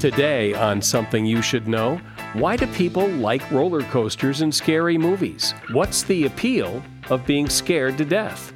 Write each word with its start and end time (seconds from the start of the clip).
Today, 0.00 0.54
on 0.54 0.80
Something 0.80 1.26
You 1.26 1.42
Should 1.42 1.66
Know, 1.66 2.00
why 2.34 2.54
do 2.54 2.68
people 2.68 3.08
like 3.08 3.50
roller 3.50 3.82
coasters 3.82 4.42
and 4.42 4.54
scary 4.54 4.96
movies? 4.96 5.54
What's 5.72 6.04
the 6.04 6.26
appeal 6.26 6.84
of 7.10 7.26
being 7.26 7.48
scared 7.48 7.98
to 7.98 8.04
death? 8.04 8.52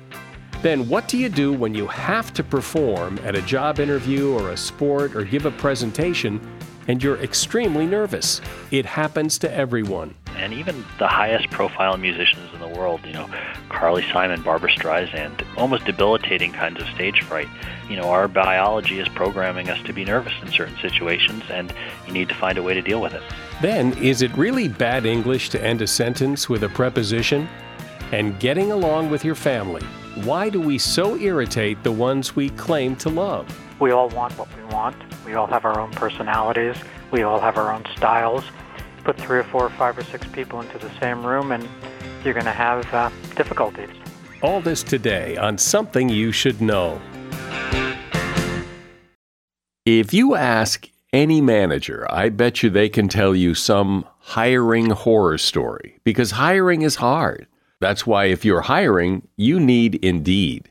Then, 0.62 0.88
what 0.88 1.08
do 1.08 1.18
you 1.18 1.28
do 1.28 1.52
when 1.52 1.74
you 1.74 1.88
have 1.88 2.32
to 2.34 2.44
perform 2.44 3.18
at 3.24 3.34
a 3.34 3.42
job 3.42 3.80
interview 3.80 4.32
or 4.32 4.50
a 4.50 4.56
sport 4.56 5.16
or 5.16 5.24
give 5.24 5.44
a 5.44 5.50
presentation 5.50 6.40
and 6.88 7.02
you're 7.02 7.18
extremely 7.18 7.86
nervous? 7.86 8.40
It 8.70 8.86
happens 8.86 9.38
to 9.38 9.52
everyone. 9.52 10.14
And 10.36 10.52
even 10.52 10.84
the 10.98 11.06
highest 11.06 11.50
profile 11.50 11.96
musicians 11.96 12.52
in 12.52 12.60
the 12.60 12.68
world, 12.68 13.00
you 13.04 13.12
know, 13.12 13.28
Carly 13.68 14.02
Simon, 14.12 14.42
Barbra 14.42 14.70
Streisand, 14.70 15.44
almost 15.56 15.84
debilitating 15.84 16.52
kinds 16.52 16.80
of 16.80 16.88
stage 16.88 17.22
fright. 17.22 17.48
You 17.88 17.96
know, 17.96 18.08
our 18.10 18.28
biology 18.28 18.98
is 18.98 19.08
programming 19.08 19.68
us 19.68 19.80
to 19.84 19.92
be 19.92 20.04
nervous 20.04 20.32
in 20.42 20.50
certain 20.50 20.76
situations, 20.78 21.44
and 21.50 21.72
you 22.06 22.12
need 22.12 22.28
to 22.28 22.34
find 22.34 22.58
a 22.58 22.62
way 22.62 22.74
to 22.74 22.82
deal 22.82 23.00
with 23.00 23.12
it. 23.12 23.22
Then, 23.60 23.92
is 23.98 24.22
it 24.22 24.36
really 24.36 24.68
bad 24.68 25.06
English 25.06 25.50
to 25.50 25.62
end 25.62 25.82
a 25.82 25.86
sentence 25.86 26.48
with 26.48 26.64
a 26.64 26.68
preposition? 26.68 27.48
And 28.10 28.38
getting 28.40 28.72
along 28.72 29.10
with 29.10 29.24
your 29.24 29.34
family. 29.34 29.82
Why 30.24 30.50
do 30.50 30.60
we 30.60 30.76
so 30.76 31.16
irritate 31.16 31.82
the 31.82 31.92
ones 31.92 32.36
we 32.36 32.50
claim 32.50 32.96
to 32.96 33.08
love? 33.08 33.46
We 33.80 33.92
all 33.92 34.10
want 34.10 34.36
what 34.38 34.48
we 34.54 34.62
want. 34.64 34.96
We 35.24 35.34
all 35.34 35.46
have 35.46 35.64
our 35.64 35.78
own 35.78 35.90
personalities. 35.92 36.76
We 37.10 37.22
all 37.22 37.40
have 37.40 37.56
our 37.56 37.72
own 37.72 37.84
styles. 37.96 38.44
Put 39.04 39.16
three 39.18 39.38
or 39.38 39.44
four 39.44 39.64
or 39.64 39.70
five 39.70 39.96
or 39.98 40.04
six 40.04 40.26
people 40.28 40.60
into 40.60 40.78
the 40.78 40.90
same 41.00 41.24
room, 41.24 41.52
and 41.52 41.68
you're 42.24 42.34
going 42.34 42.46
to 42.46 42.52
have 42.52 42.92
uh, 42.92 43.10
difficulties. 43.36 43.90
All 44.42 44.60
this 44.60 44.82
today 44.82 45.36
on 45.36 45.58
Something 45.58 46.08
You 46.08 46.32
Should 46.32 46.60
Know. 46.60 47.00
If 49.84 50.14
you 50.14 50.34
ask 50.34 50.88
any 51.12 51.40
manager, 51.40 52.06
I 52.10 52.28
bet 52.28 52.62
you 52.62 52.70
they 52.70 52.88
can 52.88 53.08
tell 53.08 53.34
you 53.34 53.54
some 53.54 54.06
hiring 54.18 54.90
horror 54.90 55.38
story 55.38 55.98
because 56.04 56.32
hiring 56.32 56.82
is 56.82 56.96
hard. 56.96 57.46
That's 57.80 58.06
why 58.06 58.26
if 58.26 58.44
you're 58.44 58.62
hiring, 58.62 59.26
you 59.36 59.58
need 59.58 59.96
Indeed. 59.96 60.70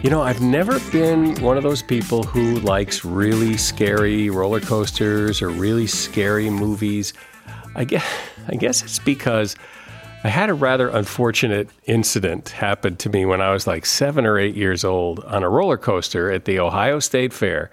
You 0.00 0.10
know, 0.10 0.22
I've 0.22 0.40
never 0.40 0.78
been 0.92 1.34
one 1.42 1.56
of 1.56 1.64
those 1.64 1.82
people 1.82 2.22
who 2.22 2.60
likes 2.60 3.04
really 3.04 3.56
scary 3.56 4.30
roller 4.30 4.60
coasters 4.60 5.42
or 5.42 5.48
really 5.48 5.88
scary 5.88 6.50
movies. 6.50 7.14
I 7.74 7.82
guess, 7.82 8.06
I 8.48 8.54
guess 8.54 8.84
it's 8.84 9.00
because 9.00 9.56
I 10.22 10.28
had 10.28 10.50
a 10.50 10.54
rather 10.54 10.88
unfortunate 10.88 11.68
incident 11.86 12.50
happen 12.50 12.94
to 12.96 13.08
me 13.08 13.26
when 13.26 13.40
I 13.40 13.52
was 13.52 13.66
like 13.66 13.84
seven 13.84 14.24
or 14.24 14.38
eight 14.38 14.54
years 14.54 14.84
old 14.84 15.18
on 15.24 15.42
a 15.42 15.48
roller 15.48 15.76
coaster 15.76 16.30
at 16.30 16.44
the 16.44 16.60
Ohio 16.60 17.00
State 17.00 17.32
Fair. 17.32 17.68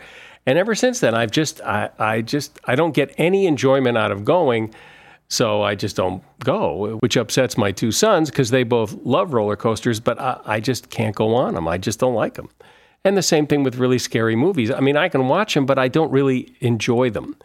And 0.47 0.57
ever 0.57 0.73
since 0.73 1.01
then, 1.01 1.13
I've 1.13 1.31
just, 1.31 1.61
I, 1.61 1.91
I 1.99 2.21
just, 2.21 2.59
I 2.65 2.73
don't 2.73 2.95
get 2.95 3.13
any 3.19 3.45
enjoyment 3.45 3.99
out 3.99 4.11
of 4.11 4.25
going. 4.25 4.73
So 5.27 5.63
I 5.63 5.75
just 5.75 5.95
don't 5.95 6.23
go, 6.39 6.97
which 6.99 7.17
upsets 7.17 7.57
my 7.57 7.71
two 7.71 7.91
sons 7.91 8.29
because 8.29 8.51
they 8.51 8.63
both 8.63 8.93
love 9.03 9.33
roller 9.33 9.55
coasters, 9.55 9.99
but 9.99 10.19
I, 10.19 10.39
I, 10.45 10.59
just 10.59 10.89
can't 10.89 11.15
go 11.15 11.33
on 11.33 11.55
them. 11.55 11.67
I 11.67 11.77
just 11.77 11.99
don't 11.99 12.13
like 12.13 12.35
them. 12.35 12.49
And 13.03 13.17
the 13.17 13.23
same 13.23 13.47
thing 13.47 13.63
with 13.63 13.75
really 13.75 13.97
scary 13.97 14.35
movies. 14.35 14.69
I 14.69 14.79
mean, 14.79 14.97
I 14.97 15.09
can 15.09 15.27
watch 15.27 15.55
them, 15.55 15.65
but 15.65 15.79
I 15.79 15.87
don't 15.87 16.11
really 16.11 16.55
enjoy 16.59 17.09
them. 17.09 17.35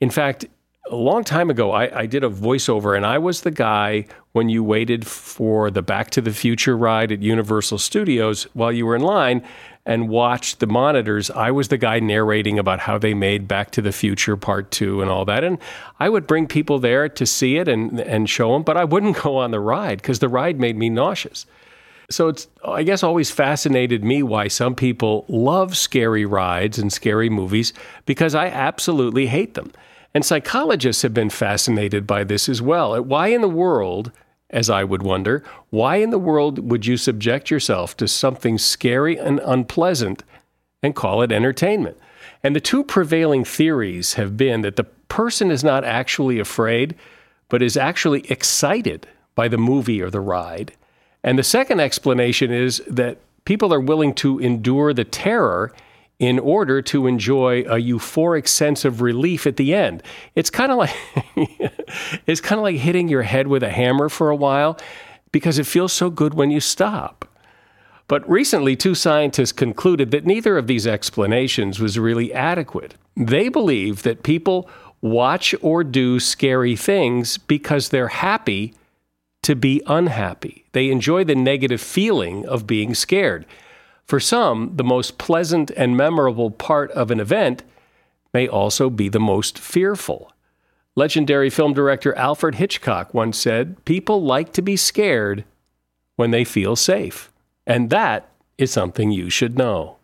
In 0.00 0.10
fact, 0.10 0.44
a 0.90 0.96
long 0.96 1.24
time 1.24 1.50
ago, 1.50 1.72
I, 1.72 2.00
I, 2.00 2.06
did 2.06 2.24
a 2.24 2.30
voiceover, 2.30 2.96
and 2.96 3.04
I 3.04 3.18
was 3.18 3.42
the 3.42 3.50
guy 3.50 4.06
when 4.32 4.48
you 4.48 4.64
waited 4.64 5.06
for 5.06 5.70
the 5.70 5.82
Back 5.82 6.10
to 6.10 6.20
the 6.20 6.32
Future 6.32 6.76
ride 6.76 7.12
at 7.12 7.20
Universal 7.20 7.78
Studios 7.78 8.44
while 8.54 8.72
you 8.72 8.86
were 8.86 8.96
in 8.96 9.02
line 9.02 9.42
and 9.88 10.10
watched 10.10 10.60
the 10.60 10.66
monitors. 10.66 11.30
I 11.30 11.50
was 11.50 11.68
the 11.68 11.78
guy 11.78 11.98
narrating 11.98 12.58
about 12.58 12.80
how 12.80 12.98
they 12.98 13.14
made 13.14 13.48
Back 13.48 13.70
to 13.70 13.80
the 13.80 13.90
Future 13.90 14.36
Part 14.36 14.70
2 14.70 15.00
and 15.00 15.10
all 15.10 15.24
that. 15.24 15.42
And 15.42 15.56
I 15.98 16.10
would 16.10 16.26
bring 16.26 16.46
people 16.46 16.78
there 16.78 17.08
to 17.08 17.24
see 17.24 17.56
it 17.56 17.68
and, 17.68 17.98
and 17.98 18.28
show 18.28 18.52
them, 18.52 18.62
but 18.62 18.76
I 18.76 18.84
wouldn't 18.84 19.22
go 19.22 19.38
on 19.38 19.50
the 19.50 19.60
ride 19.60 20.02
because 20.02 20.18
the 20.18 20.28
ride 20.28 20.60
made 20.60 20.76
me 20.76 20.90
nauseous. 20.90 21.46
So 22.10 22.28
it's, 22.28 22.48
I 22.62 22.82
guess, 22.82 23.02
always 23.02 23.30
fascinated 23.30 24.04
me 24.04 24.22
why 24.22 24.48
some 24.48 24.74
people 24.74 25.24
love 25.26 25.74
scary 25.74 26.26
rides 26.26 26.78
and 26.78 26.92
scary 26.92 27.30
movies 27.30 27.72
because 28.04 28.34
I 28.34 28.48
absolutely 28.48 29.26
hate 29.26 29.54
them. 29.54 29.72
And 30.12 30.22
psychologists 30.22 31.00
have 31.00 31.14
been 31.14 31.30
fascinated 31.30 32.06
by 32.06 32.24
this 32.24 32.46
as 32.46 32.60
well. 32.60 33.02
Why 33.02 33.28
in 33.28 33.40
the 33.40 33.48
world, 33.48 34.12
as 34.50 34.70
I 34.70 34.84
would 34.84 35.02
wonder, 35.02 35.42
why 35.70 35.96
in 35.96 36.10
the 36.10 36.18
world 36.18 36.70
would 36.70 36.86
you 36.86 36.96
subject 36.96 37.50
yourself 37.50 37.96
to 37.98 38.08
something 38.08 38.58
scary 38.58 39.18
and 39.18 39.40
unpleasant 39.44 40.24
and 40.82 40.94
call 40.94 41.22
it 41.22 41.32
entertainment? 41.32 41.98
And 42.42 42.56
the 42.56 42.60
two 42.60 42.84
prevailing 42.84 43.44
theories 43.44 44.14
have 44.14 44.36
been 44.36 44.62
that 44.62 44.76
the 44.76 44.84
person 44.84 45.50
is 45.50 45.64
not 45.64 45.84
actually 45.84 46.38
afraid, 46.38 46.94
but 47.48 47.62
is 47.62 47.76
actually 47.76 48.20
excited 48.30 49.06
by 49.34 49.48
the 49.48 49.58
movie 49.58 50.00
or 50.00 50.10
the 50.10 50.20
ride. 50.20 50.72
And 51.22 51.38
the 51.38 51.42
second 51.42 51.80
explanation 51.80 52.52
is 52.52 52.82
that 52.86 53.18
people 53.44 53.72
are 53.72 53.80
willing 53.80 54.14
to 54.14 54.38
endure 54.38 54.94
the 54.94 55.04
terror 55.04 55.72
in 56.18 56.38
order 56.38 56.82
to 56.82 57.06
enjoy 57.06 57.60
a 57.60 57.76
euphoric 57.76 58.48
sense 58.48 58.84
of 58.84 59.00
relief 59.00 59.46
at 59.46 59.56
the 59.56 59.72
end. 59.72 60.02
It's 60.34 60.50
kind 60.50 60.72
of 60.72 60.78
like 60.78 60.94
it's 62.26 62.40
kind 62.40 62.58
of 62.58 62.64
like 62.64 62.76
hitting 62.76 63.08
your 63.08 63.22
head 63.22 63.46
with 63.46 63.62
a 63.62 63.70
hammer 63.70 64.08
for 64.08 64.30
a 64.30 64.36
while 64.36 64.78
because 65.30 65.58
it 65.58 65.66
feels 65.66 65.92
so 65.92 66.10
good 66.10 66.34
when 66.34 66.50
you 66.50 66.60
stop. 66.60 67.24
But 68.08 68.28
recently, 68.28 68.74
two 68.74 68.94
scientists 68.94 69.52
concluded 69.52 70.10
that 70.10 70.24
neither 70.24 70.56
of 70.56 70.66
these 70.66 70.86
explanations 70.86 71.78
was 71.78 71.98
really 71.98 72.32
adequate. 72.32 72.94
They 73.14 73.50
believe 73.50 74.02
that 74.02 74.22
people 74.22 74.68
watch 75.02 75.54
or 75.60 75.84
do 75.84 76.18
scary 76.18 76.74
things 76.74 77.36
because 77.36 77.90
they're 77.90 78.08
happy 78.08 78.74
to 79.42 79.54
be 79.54 79.82
unhappy. 79.86 80.64
They 80.72 80.90
enjoy 80.90 81.24
the 81.24 81.34
negative 81.34 81.80
feeling 81.80 82.46
of 82.46 82.66
being 82.66 82.94
scared. 82.94 83.46
For 84.08 84.18
some, 84.18 84.72
the 84.74 84.84
most 84.84 85.18
pleasant 85.18 85.70
and 85.72 85.94
memorable 85.94 86.50
part 86.50 86.90
of 86.92 87.10
an 87.10 87.20
event 87.20 87.62
may 88.32 88.48
also 88.48 88.88
be 88.88 89.10
the 89.10 89.20
most 89.20 89.58
fearful. 89.58 90.32
Legendary 90.96 91.50
film 91.50 91.74
director 91.74 92.16
Alfred 92.16 92.54
Hitchcock 92.54 93.12
once 93.12 93.36
said, 93.36 93.84
People 93.84 94.22
like 94.22 94.54
to 94.54 94.62
be 94.62 94.76
scared 94.76 95.44
when 96.16 96.30
they 96.30 96.42
feel 96.42 96.74
safe. 96.74 97.30
And 97.66 97.90
that 97.90 98.30
is 98.56 98.70
something 98.70 99.12
you 99.12 99.28
should 99.28 99.58
know. 99.58 99.98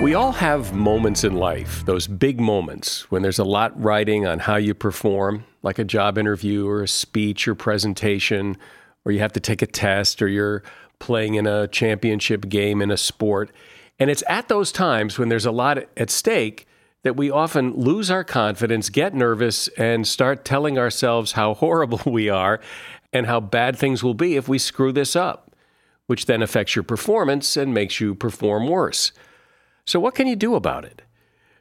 We 0.00 0.14
all 0.14 0.32
have 0.32 0.72
moments 0.72 1.24
in 1.24 1.34
life, 1.34 1.84
those 1.84 2.06
big 2.06 2.38
moments 2.38 3.10
when 3.10 3.22
there's 3.22 3.40
a 3.40 3.44
lot 3.44 3.72
riding 3.82 4.24
on 4.24 4.38
how 4.38 4.54
you 4.54 4.72
perform, 4.72 5.44
like 5.64 5.80
a 5.80 5.84
job 5.84 6.16
interview 6.16 6.68
or 6.68 6.84
a 6.84 6.88
speech 6.88 7.48
or 7.48 7.56
presentation, 7.56 8.56
or 9.04 9.10
you 9.10 9.18
have 9.18 9.32
to 9.32 9.40
take 9.40 9.62
a 9.62 9.66
test 9.66 10.22
or 10.22 10.28
you're 10.28 10.62
playing 10.98 11.34
in 11.34 11.46
a 11.46 11.68
championship 11.68 12.48
game 12.48 12.80
in 12.80 12.90
a 12.90 12.96
sport. 12.96 13.50
And 13.98 14.10
it's 14.10 14.24
at 14.28 14.48
those 14.48 14.72
times 14.72 15.18
when 15.18 15.28
there's 15.28 15.46
a 15.46 15.52
lot 15.52 15.78
at 15.96 16.10
stake 16.10 16.66
that 17.02 17.16
we 17.16 17.30
often 17.30 17.74
lose 17.74 18.10
our 18.10 18.24
confidence, 18.24 18.88
get 18.88 19.14
nervous, 19.14 19.68
and 19.76 20.06
start 20.06 20.44
telling 20.44 20.78
ourselves 20.78 21.32
how 21.32 21.54
horrible 21.64 22.00
we 22.10 22.28
are 22.28 22.60
and 23.12 23.26
how 23.26 23.40
bad 23.40 23.76
things 23.76 24.02
will 24.02 24.14
be 24.14 24.36
if 24.36 24.48
we 24.48 24.58
screw 24.58 24.92
this 24.92 25.14
up, 25.14 25.54
which 26.06 26.26
then 26.26 26.42
affects 26.42 26.74
your 26.74 26.82
performance 26.82 27.56
and 27.56 27.72
makes 27.72 28.00
you 28.00 28.14
perform 28.14 28.66
worse. 28.66 29.12
So, 29.86 30.00
what 30.00 30.14
can 30.14 30.26
you 30.26 30.34
do 30.34 30.54
about 30.54 30.84
it? 30.84 31.02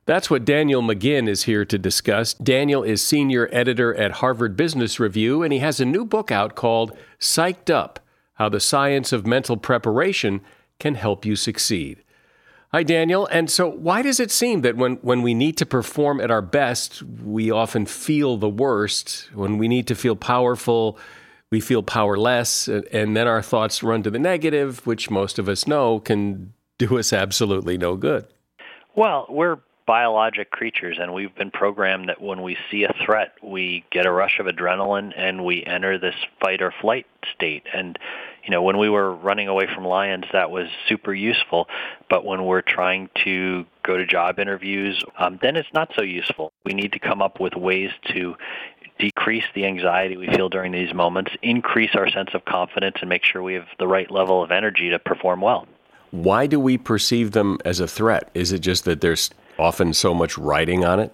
That's 0.06 0.30
what 0.30 0.44
Daniel 0.44 0.82
McGinn 0.82 1.30
is 1.30 1.44
here 1.44 1.64
to 1.64 1.78
discuss. 1.78 2.34
Daniel 2.34 2.84
is 2.84 3.02
senior 3.02 3.48
editor 3.54 3.94
at 3.96 4.14
Harvard 4.14 4.58
Business 4.58 5.00
Review, 5.00 5.44
and 5.44 5.54
he 5.54 5.60
has 5.60 5.80
a 5.80 5.86
new 5.86 6.04
book 6.04 6.30
out 6.30 6.56
called 6.56 6.98
Psyched 7.20 7.70
Up 7.70 8.00
How 8.36 8.50
the 8.50 8.60
Science 8.60 9.12
of 9.12 9.28
Mental 9.28 9.58
Preparation 9.58 10.42
Can 10.80 10.96
Help 10.96 11.26
You 11.26 11.36
Succeed. 11.36 12.04
Hi, 12.72 12.82
Daniel. 12.82 13.28
And 13.28 13.52
so, 13.52 13.70
why 13.70 14.02
does 14.02 14.20
it 14.20 14.32
seem 14.32 14.62
that 14.62 14.76
when, 14.76 14.96
when 15.04 15.22
we 15.22 15.36
need 15.36 15.58
to 15.58 15.66
perform 15.66 16.20
at 16.20 16.32
our 16.32 16.42
best, 16.42 17.04
we 17.04 17.52
often 17.52 17.86
feel 17.86 18.38
the 18.38 18.50
worst? 18.50 19.30
When 19.36 19.60
we 19.60 19.68
need 19.68 19.86
to 19.88 19.96
feel 19.96 20.16
powerful, 20.16 20.98
we 21.52 21.60
feel 21.60 21.84
powerless, 21.84 22.68
and 22.68 23.16
then 23.16 23.28
our 23.28 23.44
thoughts 23.44 23.84
run 23.84 24.02
to 24.02 24.10
the 24.10 24.18
negative, 24.18 24.84
which 24.88 25.12
most 25.12 25.38
of 25.38 25.48
us 25.48 25.68
know 25.68 26.00
can 26.00 26.54
do 26.80 26.98
us 26.98 27.14
absolutely 27.14 27.78
no 27.78 27.96
good. 27.96 28.26
Well, 28.96 29.28
we're 29.30 29.60
biologic 29.86 30.52
creatures 30.52 30.98
and 31.00 31.14
we've 31.14 31.36
been 31.36 31.52
programmed 31.52 32.10
that 32.10 32.22
when 32.22 32.42
we 32.42 32.58
see 32.72 32.84
a 32.84 32.94
threat 33.06 33.34
we 33.44 33.84
get 33.92 34.06
a 34.06 34.12
rush 34.12 34.40
of 34.40 34.46
adrenaline 34.46 35.12
and 35.16 35.44
we 35.44 35.64
enter 35.64 35.98
this 35.98 36.16
fight 36.42 36.62
or 36.62 36.74
flight 36.82 37.06
state. 37.34 37.64
And 37.74 37.98
you 38.44 38.52
know 38.52 38.62
when 38.62 38.78
we 38.78 38.90
were 38.90 39.14
running 39.14 39.48
away 39.48 39.68
from 39.74 39.86
lions 39.86 40.26
that 40.32 40.52
was 40.52 40.68
super 40.88 41.14
useful. 41.14 41.68
But 42.10 42.26
when 42.26 42.46
we're 42.46 42.62
trying 42.62 43.10
to 43.24 43.66
go 43.84 43.98
to 43.98 44.06
job 44.06 44.40
interviews 44.40 45.04
um, 45.18 45.40
then 45.42 45.56
it's 45.56 45.74
not 45.74 45.92
so 45.96 46.02
useful. 46.02 46.52
We 46.66 46.74
need 46.74 46.94
to 46.94 47.00
come 47.00 47.22
up 47.22 47.40
with 47.40 47.56
ways 47.56 47.92
to 48.14 48.36
decrease 49.00 49.46
the 49.56 49.66
anxiety 49.66 50.18
we 50.18 50.28
feel 50.28 50.50
during 50.50 50.72
these 50.72 50.94
moments 50.94 51.32
increase 51.42 51.92
our 51.96 52.10
sense 52.10 52.30
of 52.34 52.46
confidence 52.46 52.98
and 53.02 53.10
make 53.10 53.24
sure 53.24 53.42
we 53.42 53.56
have 53.56 53.68
the 53.80 53.88
right 53.88 54.10
level 54.12 54.44
of 54.44 54.52
energy 54.52 54.90
to 54.90 55.00
perform 55.00 55.42
well. 55.42 55.68
Why 56.12 56.46
do 56.46 56.60
we 56.60 56.78
perceive 56.78 57.32
them 57.32 57.58
as 57.66 57.80
a 57.80 57.88
threat? 57.88 58.30
Is 58.36 58.52
it 58.52 58.60
just 58.60 58.86
that 58.86 59.02
there's 59.02 59.32
often 59.58 59.94
so 59.94 60.14
much 60.14 60.38
writing 60.38 60.84
on 60.84 61.00
it? 61.00 61.14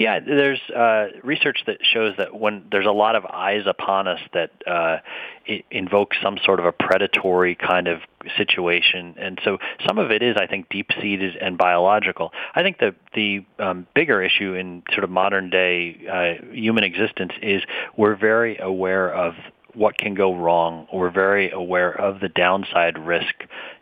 Yeah, 0.00 0.18
there's 0.18 0.60
uh, 0.70 1.08
research 1.22 1.64
that 1.66 1.76
shows 1.82 2.14
that 2.16 2.34
when 2.34 2.64
there's 2.70 2.86
a 2.86 2.90
lot 2.90 3.16
of 3.16 3.26
eyes 3.26 3.64
upon 3.66 4.08
us, 4.08 4.20
that 4.32 4.50
uh, 4.66 4.98
it 5.44 5.66
invokes 5.70 6.16
some 6.22 6.38
sort 6.42 6.58
of 6.58 6.64
a 6.64 6.72
predatory 6.72 7.54
kind 7.54 7.86
of 7.86 8.00
situation, 8.38 9.16
and 9.18 9.38
so 9.44 9.58
some 9.86 9.98
of 9.98 10.10
it 10.10 10.22
is, 10.22 10.36
I 10.38 10.46
think, 10.46 10.70
deep-seated 10.70 11.36
and 11.36 11.58
biological. 11.58 12.32
I 12.54 12.62
think 12.62 12.78
the 12.78 12.94
the 13.14 13.44
um, 13.58 13.86
bigger 13.94 14.22
issue 14.22 14.54
in 14.54 14.84
sort 14.92 15.04
of 15.04 15.10
modern 15.10 15.50
day 15.50 16.00
uh, 16.10 16.46
human 16.50 16.82
existence 16.82 17.32
is 17.42 17.62
we're 17.94 18.16
very 18.16 18.56
aware 18.56 19.12
of 19.12 19.34
what 19.74 19.96
can 19.98 20.14
go 20.14 20.34
wrong. 20.34 20.86
We're 20.92 21.10
very 21.10 21.50
aware 21.50 21.92
of 21.92 22.20
the 22.20 22.28
downside 22.28 22.98
risk. 22.98 23.34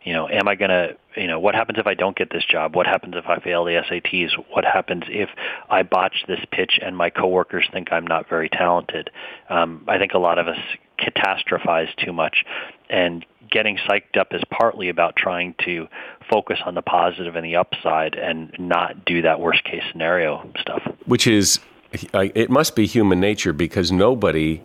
You 0.03 0.13
know, 0.13 0.27
am 0.29 0.47
I 0.47 0.55
going 0.55 0.69
to, 0.69 0.97
you 1.15 1.27
know, 1.27 1.39
what 1.39 1.55
happens 1.55 1.79
if 1.79 1.87
I 1.87 1.93
don't 1.93 2.15
get 2.15 2.29
this 2.31 2.45
job? 2.45 2.75
What 2.75 2.85
happens 2.85 3.15
if 3.17 3.25
I 3.27 3.39
fail 3.39 3.65
the 3.65 3.81
SATs? 3.89 4.31
What 4.51 4.65
happens 4.65 5.03
if 5.07 5.29
I 5.69 5.83
botch 5.83 6.25
this 6.27 6.39
pitch 6.51 6.79
and 6.81 6.95
my 6.95 7.09
coworkers 7.09 7.67
think 7.71 7.91
I'm 7.91 8.05
not 8.07 8.29
very 8.29 8.49
talented? 8.49 9.09
Um, 9.49 9.83
I 9.87 9.97
think 9.97 10.13
a 10.13 10.19
lot 10.19 10.39
of 10.39 10.47
us 10.47 10.59
catastrophize 10.99 11.95
too 12.03 12.13
much, 12.13 12.43
and 12.89 13.25
getting 13.49 13.77
psyched 13.77 14.17
up 14.19 14.33
is 14.33 14.41
partly 14.51 14.89
about 14.89 15.15
trying 15.15 15.55
to 15.65 15.87
focus 16.29 16.59
on 16.65 16.75
the 16.75 16.81
positive 16.81 17.35
and 17.35 17.45
the 17.45 17.55
upside 17.55 18.15
and 18.15 18.53
not 18.59 19.05
do 19.05 19.21
that 19.21 19.39
worst 19.39 19.63
case 19.63 19.81
scenario 19.91 20.49
stuff. 20.59 20.81
Which 21.05 21.25
is, 21.25 21.59
it 21.91 22.49
must 22.49 22.75
be 22.75 22.85
human 22.85 23.19
nature 23.19 23.53
because 23.53 23.91
nobody 23.91 24.61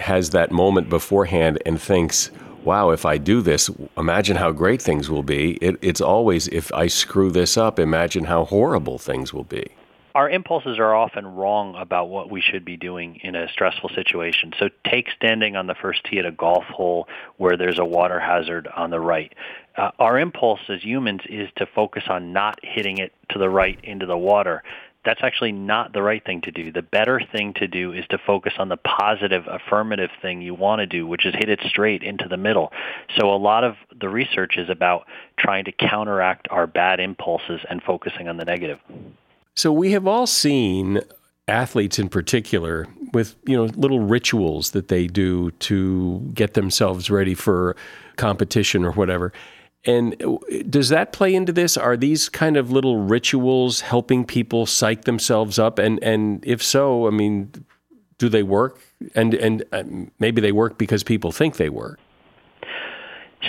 has 0.00 0.30
that 0.30 0.50
moment 0.50 0.88
beforehand 0.88 1.60
and 1.66 1.80
thinks, 1.80 2.30
wow, 2.64 2.90
if 2.90 3.04
I 3.04 3.18
do 3.18 3.40
this, 3.40 3.70
imagine 3.96 4.36
how 4.36 4.52
great 4.52 4.80
things 4.80 5.10
will 5.10 5.22
be. 5.22 5.52
It, 5.54 5.76
it's 5.82 6.00
always, 6.00 6.48
if 6.48 6.72
I 6.72 6.86
screw 6.86 7.30
this 7.30 7.56
up, 7.56 7.78
imagine 7.78 8.24
how 8.24 8.44
horrible 8.44 8.98
things 8.98 9.32
will 9.32 9.44
be. 9.44 9.66
Our 10.14 10.28
impulses 10.28 10.78
are 10.78 10.94
often 10.94 11.26
wrong 11.26 11.74
about 11.74 12.10
what 12.10 12.30
we 12.30 12.42
should 12.42 12.66
be 12.66 12.76
doing 12.76 13.18
in 13.22 13.34
a 13.34 13.48
stressful 13.48 13.88
situation. 13.94 14.52
So 14.58 14.68
take 14.86 15.08
standing 15.16 15.56
on 15.56 15.66
the 15.66 15.74
first 15.74 16.04
tee 16.04 16.18
at 16.18 16.26
a 16.26 16.30
golf 16.30 16.64
hole 16.64 17.08
where 17.38 17.56
there's 17.56 17.78
a 17.78 17.84
water 17.84 18.20
hazard 18.20 18.68
on 18.76 18.90
the 18.90 19.00
right. 19.00 19.32
Uh, 19.74 19.90
our 19.98 20.18
impulse 20.18 20.60
as 20.68 20.82
humans 20.84 21.22
is 21.30 21.48
to 21.56 21.64
focus 21.64 22.04
on 22.08 22.34
not 22.34 22.60
hitting 22.62 22.98
it 22.98 23.14
to 23.30 23.38
the 23.38 23.48
right 23.48 23.78
into 23.82 24.04
the 24.04 24.18
water 24.18 24.62
that's 25.04 25.20
actually 25.22 25.52
not 25.52 25.92
the 25.92 26.02
right 26.02 26.24
thing 26.24 26.40
to 26.42 26.50
do. 26.50 26.70
The 26.70 26.82
better 26.82 27.20
thing 27.32 27.54
to 27.54 27.66
do 27.66 27.92
is 27.92 28.04
to 28.10 28.18
focus 28.18 28.52
on 28.58 28.68
the 28.68 28.76
positive, 28.76 29.44
affirmative 29.48 30.10
thing 30.20 30.42
you 30.42 30.54
want 30.54 30.78
to 30.80 30.86
do, 30.86 31.06
which 31.06 31.26
is 31.26 31.34
hit 31.34 31.48
it 31.48 31.60
straight 31.64 32.02
into 32.02 32.28
the 32.28 32.36
middle. 32.36 32.72
So 33.18 33.32
a 33.32 33.36
lot 33.36 33.64
of 33.64 33.74
the 33.98 34.08
research 34.08 34.56
is 34.56 34.70
about 34.70 35.06
trying 35.36 35.64
to 35.64 35.72
counteract 35.72 36.46
our 36.50 36.66
bad 36.66 37.00
impulses 37.00 37.60
and 37.68 37.82
focusing 37.82 38.28
on 38.28 38.36
the 38.36 38.44
negative. 38.44 38.78
So 39.56 39.72
we 39.72 39.92
have 39.92 40.06
all 40.06 40.26
seen 40.26 41.00
athletes 41.48 41.98
in 41.98 42.08
particular 42.08 42.86
with 43.12 43.34
you 43.44 43.56
know 43.56 43.64
little 43.64 43.98
rituals 43.98 44.70
that 44.70 44.86
they 44.86 45.08
do 45.08 45.50
to 45.50 46.20
get 46.32 46.54
themselves 46.54 47.10
ready 47.10 47.34
for 47.34 47.74
competition 48.16 48.84
or 48.84 48.92
whatever 48.92 49.32
and 49.84 50.16
does 50.70 50.90
that 50.90 51.12
play 51.12 51.34
into 51.34 51.52
this? 51.52 51.76
Are 51.76 51.96
these 51.96 52.28
kind 52.28 52.56
of 52.56 52.70
little 52.70 52.98
rituals 52.98 53.80
helping 53.80 54.24
people 54.24 54.64
psych 54.66 55.04
themselves 55.04 55.58
up? 55.58 55.78
And 55.78 56.02
and 56.02 56.44
if 56.46 56.62
so, 56.62 57.06
I 57.08 57.10
mean, 57.10 57.52
do 58.18 58.28
they 58.28 58.44
work? 58.44 58.80
And 59.14 59.34
and 59.34 59.64
uh, 59.72 59.82
maybe 60.20 60.40
they 60.40 60.52
work 60.52 60.78
because 60.78 61.02
people 61.02 61.32
think 61.32 61.56
they 61.56 61.68
work. 61.68 61.98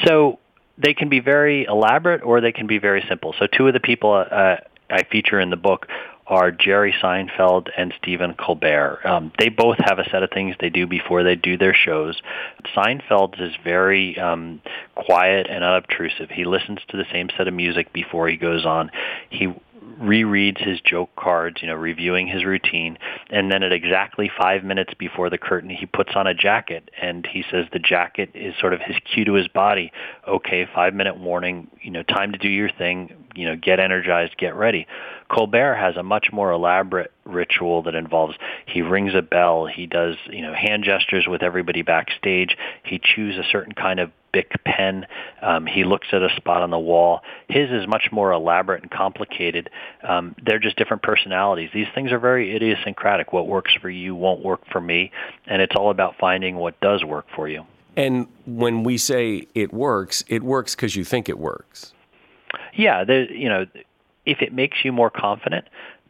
So 0.06 0.40
they 0.78 0.96
can 0.96 1.08
be 1.08 1.20
very 1.20 1.66
elaborate 1.66 2.24
or 2.24 2.42
they 2.42 2.52
can 2.52 2.66
be 2.66 2.80
very 2.80 3.06
simple. 3.08 3.36
So 3.38 3.46
two 3.46 3.68
of 3.68 3.74
the 3.74 3.80
people 3.80 4.12
uh, 4.12 4.56
I 4.90 5.04
feature 5.04 5.40
in 5.40 5.52
the 5.52 5.58
book 5.58 5.88
are 6.28 6.52
Jerry 6.52 6.94
Seinfeld 7.02 7.68
and 7.78 7.94
Stephen 8.02 8.34
Colbert. 8.34 9.00
Um, 9.06 9.32
they 9.38 9.50
both 9.50 9.78
have 9.80 10.00
a 10.00 10.10
set 10.10 10.24
of 10.24 10.30
things 10.32 10.56
they 10.60 10.70
do 10.70 10.88
before 10.88 11.24
they 11.24 11.36
do 11.36 11.58
their 11.58 11.74
shows. 11.74 12.22
Seinfeld's 12.76 13.40
is 13.40 13.54
very 13.64 14.18
um, 14.18 14.62
quiet 14.96 15.48
and 15.50 15.64
unobtrusive. 15.64 16.30
He 16.30 16.46
listens 16.46 16.80
to 16.90 16.98
the 16.98 17.06
same 17.12 17.30
set 17.38 17.48
of 17.48 17.54
music 17.54 17.92
before 17.94 18.28
he 18.30 18.38
goes 18.38 18.66
on. 18.66 18.92
He 19.30 19.54
rereads 20.00 20.66
his 20.66 20.82
joke 20.82 21.10
cards, 21.16 21.62
you 21.62 21.68
know, 21.68 21.76
reviewing 21.76 22.28
his 22.28 22.44
routine, 22.44 22.98
and 23.30 23.52
then 23.52 23.64
at 23.64 23.72
exactly 23.72 24.30
five 24.38 24.64
minutes 24.64 24.94
before 24.98 25.30
the 25.30 25.38
curtain, 25.38 25.70
he 25.70 25.86
puts 25.86 26.12
on 26.16 26.28
a 26.28 26.34
jacket, 26.34 26.90
and 27.02 27.28
he 27.32 27.44
says 27.52 27.66
the 27.72 27.80
jacket 27.80 28.32
is 28.34 28.54
sort 28.60 28.74
of 28.74 28.82
his 28.82 28.96
cue 29.14 29.26
to 29.26 29.34
his 29.34 29.48
body. 29.48 29.92
Okay, 30.28 30.68
five 30.74 30.94
minute 30.94 31.18
warning, 31.18 31.70
you 31.82 31.92
know, 31.92 32.04
time 32.04 32.32
to 32.32 32.38
do 32.38 32.50
your 32.50 32.70
thing, 32.70 33.23
you 33.36 33.48
know, 33.48 33.56
get 33.56 33.80
energized, 33.80 34.38
get 34.38 34.56
ready. 34.56 34.88
Colbert 35.30 35.76
has 35.76 35.96
a 35.96 36.04
much 36.04 36.28
more 36.32 36.52
elaborate 36.52 37.12
ritual 37.26 37.84
that 37.84 37.96
involves 37.96 38.36
he 38.66 38.82
rings 38.82 39.14
a 39.16 39.22
bell, 39.22 39.66
he 39.66 39.86
does, 39.86 40.16
you 40.30 40.42
know, 40.42 40.54
hand 40.54 40.84
gestures 40.84 41.28
with 41.28 41.42
everybody 41.42 41.82
backstage, 41.82 42.58
he 42.84 43.00
chews 43.00 43.38
a 43.38 43.44
certain 43.52 43.74
kind 43.74 44.00
of 44.00 44.12
Bic 44.34 44.52
pen. 44.66 45.06
Um, 45.42 45.66
he 45.66 45.84
looks 45.84 46.08
at 46.12 46.22
a 46.22 46.30
spot 46.36 46.64
on 46.64 46.72
the 46.72 46.80
wall. 46.80 47.22
His 47.48 47.70
is 47.70 47.88
much 47.88 48.10
more 48.12 48.32
elaborate 48.32 48.82
and 48.82 48.92
complicated. 48.92 49.70
Um, 50.02 50.36
they're 50.44 50.60
just 50.60 50.76
different 50.76 51.04
personalities. 51.04 51.70
These 51.74 51.88
things 51.96 52.12
are 52.12 52.20
very 52.20 52.56
idiosyncratic. 52.56 53.32
What 53.32 53.48
works 53.48 53.74
for 53.80 53.90
you 53.90 54.16
won't 54.16 54.44
work 54.44 54.62
for 54.72 54.82
me, 54.82 55.12
and 55.46 55.62
it's 55.62 55.76
all 55.76 55.92
about 55.92 56.16
finding 56.20 56.58
what 56.58 56.80
does 56.82 57.04
work 57.06 57.28
for 57.36 57.48
you. 57.48 57.66
And 57.96 58.28
when 58.48 58.84
we 58.84 58.98
say 58.98 59.48
it 59.54 59.72
works, 59.72 60.24
it 60.28 60.42
works 60.42 60.76
because 60.76 60.96
you 60.96 61.04
think 61.04 61.30
it 61.30 61.38
works. 61.38 61.93
Yeah, 62.76 63.04
you 63.10 63.50
know, 63.50 63.66
if 64.26 64.42
it 64.42 64.54
makes 64.54 64.78
you 64.84 64.92
more 64.92 65.10
confident, 65.10 65.66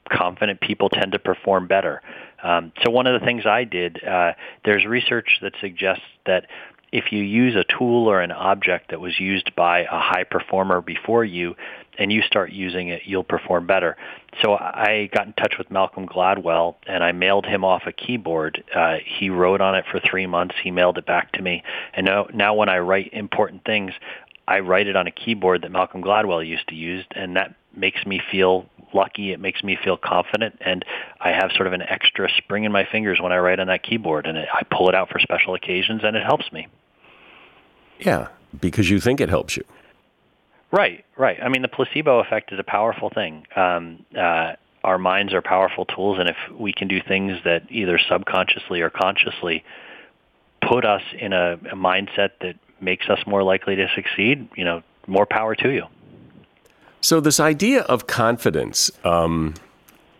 confident 0.09 0.61
people 0.61 0.89
tend 0.89 1.13
to 1.13 1.19
perform 1.19 1.67
better. 1.67 2.01
Um, 2.43 2.73
so 2.83 2.91
one 2.91 3.07
of 3.07 3.19
the 3.19 3.25
things 3.25 3.45
I 3.45 3.63
did, 3.63 4.03
uh, 4.03 4.33
there's 4.65 4.85
research 4.85 5.39
that 5.41 5.53
suggests 5.61 6.03
that 6.25 6.47
if 6.91 7.11
you 7.11 7.23
use 7.23 7.55
a 7.55 7.63
tool 7.63 8.07
or 8.07 8.21
an 8.21 8.31
object 8.31 8.91
that 8.91 9.01
was 9.01 9.19
used 9.19 9.55
by 9.55 9.79
a 9.79 9.99
high 9.99 10.25
performer 10.29 10.79
before 10.79 11.25
you 11.25 11.55
and 11.97 12.11
you 12.11 12.21
start 12.21 12.51
using 12.51 12.89
it, 12.89 13.01
you'll 13.05 13.23
perform 13.23 13.65
better. 13.65 13.97
So 14.43 14.53
I 14.53 15.09
got 15.11 15.25
in 15.25 15.33
touch 15.33 15.55
with 15.57 15.71
Malcolm 15.71 16.07
Gladwell 16.07 16.75
and 16.85 17.03
I 17.03 17.11
mailed 17.11 17.47
him 17.47 17.65
off 17.65 17.83
a 17.87 17.91
keyboard. 17.91 18.63
Uh, 18.75 18.97
he 19.03 19.31
wrote 19.31 19.59
on 19.59 19.73
it 19.73 19.85
for 19.91 19.99
three 19.99 20.27
months. 20.27 20.53
He 20.63 20.69
mailed 20.69 20.99
it 20.99 21.05
back 21.07 21.31
to 21.33 21.41
me. 21.41 21.63
And 21.95 22.05
now, 22.05 22.27
now 22.31 22.53
when 22.53 22.69
I 22.69 22.77
write 22.77 23.11
important 23.11 23.63
things, 23.65 23.93
I 24.47 24.59
write 24.59 24.87
it 24.87 24.95
on 24.95 25.07
a 25.07 25.11
keyboard 25.11 25.61
that 25.61 25.71
Malcolm 25.71 26.01
Gladwell 26.01 26.45
used 26.45 26.67
to 26.67 26.75
use, 26.75 27.05
and 27.11 27.35
that 27.35 27.55
makes 27.75 28.05
me 28.05 28.21
feel 28.31 28.65
lucky. 28.93 29.31
It 29.31 29.39
makes 29.39 29.63
me 29.63 29.77
feel 29.81 29.97
confident, 29.97 30.57
and 30.61 30.83
I 31.19 31.29
have 31.29 31.51
sort 31.55 31.67
of 31.67 31.73
an 31.73 31.81
extra 31.81 32.29
spring 32.37 32.63
in 32.65 32.71
my 32.71 32.85
fingers 32.85 33.19
when 33.21 33.31
I 33.31 33.37
write 33.37 33.59
on 33.59 33.67
that 33.67 33.83
keyboard, 33.83 34.27
and 34.27 34.37
it, 34.37 34.47
I 34.53 34.63
pull 34.63 34.89
it 34.89 34.95
out 34.95 35.09
for 35.09 35.19
special 35.19 35.55
occasions, 35.55 36.01
and 36.03 36.15
it 36.15 36.23
helps 36.23 36.51
me. 36.51 36.67
Yeah, 37.99 38.27
because 38.59 38.89
you 38.89 38.99
think 38.99 39.21
it 39.21 39.29
helps 39.29 39.55
you. 39.55 39.63
Right, 40.71 41.05
right. 41.17 41.37
I 41.41 41.49
mean, 41.49 41.61
the 41.61 41.67
placebo 41.67 42.19
effect 42.19 42.51
is 42.51 42.59
a 42.59 42.63
powerful 42.63 43.09
thing. 43.09 43.45
Um, 43.55 44.05
uh, 44.17 44.53
our 44.83 44.97
minds 44.97 45.33
are 45.33 45.41
powerful 45.41 45.85
tools, 45.85 46.17
and 46.19 46.27
if 46.27 46.35
we 46.51 46.73
can 46.73 46.87
do 46.87 46.99
things 47.01 47.37
that 47.45 47.63
either 47.69 47.99
subconsciously 48.09 48.81
or 48.81 48.89
consciously 48.89 49.63
put 50.67 50.85
us 50.85 51.01
in 51.17 51.33
a, 51.33 51.53
a 51.71 51.75
mindset 51.75 52.31
that 52.41 52.55
makes 52.83 53.09
us 53.09 53.19
more 53.25 53.43
likely 53.43 53.75
to 53.75 53.87
succeed, 53.95 54.47
you 54.55 54.65
know, 54.65 54.83
more 55.07 55.25
power 55.25 55.55
to 55.55 55.69
you. 55.69 55.85
So 57.01 57.19
this 57.19 57.39
idea 57.39 57.81
of 57.81 58.07
confidence, 58.07 58.91
um, 59.03 59.55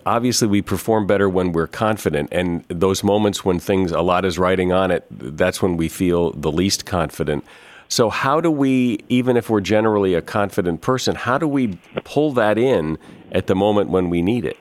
obviously 0.05 0.47
we 0.47 0.61
perform 0.61 1.07
better 1.07 1.29
when 1.29 1.53
we're 1.53 1.67
confident, 1.67 2.29
and 2.31 2.65
those 2.67 3.03
moments 3.03 3.45
when 3.45 3.59
things 3.59 3.91
a 3.91 4.01
lot 4.01 4.25
is 4.25 4.37
riding 4.37 4.73
on 4.73 4.91
it, 4.91 5.05
that's 5.09 5.61
when 5.61 5.77
we 5.77 5.87
feel 5.87 6.31
the 6.31 6.51
least 6.51 6.85
confident. 6.85 7.45
So 7.87 8.09
how 8.09 8.41
do 8.41 8.49
we, 8.49 8.99
even 9.07 9.37
if 9.37 9.49
we're 9.49 9.61
generally 9.61 10.13
a 10.13 10.21
confident 10.21 10.81
person, 10.81 11.15
how 11.15 11.37
do 11.37 11.47
we 11.47 11.79
pull 12.03 12.31
that 12.33 12.57
in 12.57 12.97
at 13.31 13.47
the 13.47 13.55
moment 13.55 13.89
when 13.89 14.09
we 14.09 14.21
need 14.21 14.45
it? 14.45 14.57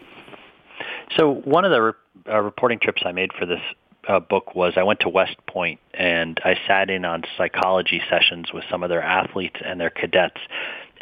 So 1.16 1.34
one 1.44 1.64
of 1.64 1.70
the 1.70 1.82
re- 1.82 1.92
uh, 2.28 2.40
reporting 2.40 2.78
trips 2.78 3.02
I 3.04 3.12
made 3.12 3.32
for 3.32 3.46
this 3.46 3.60
uh, 4.08 4.20
book 4.20 4.54
was 4.54 4.74
I 4.76 4.82
went 4.82 5.00
to 5.00 5.08
West 5.08 5.36
Point 5.46 5.80
and 5.94 6.40
I 6.44 6.56
sat 6.66 6.90
in 6.90 7.04
on 7.04 7.24
psychology 7.36 8.02
sessions 8.08 8.52
with 8.52 8.64
some 8.70 8.82
of 8.82 8.88
their 8.88 9.02
athletes 9.02 9.60
and 9.64 9.80
their 9.80 9.90
cadets 9.90 10.40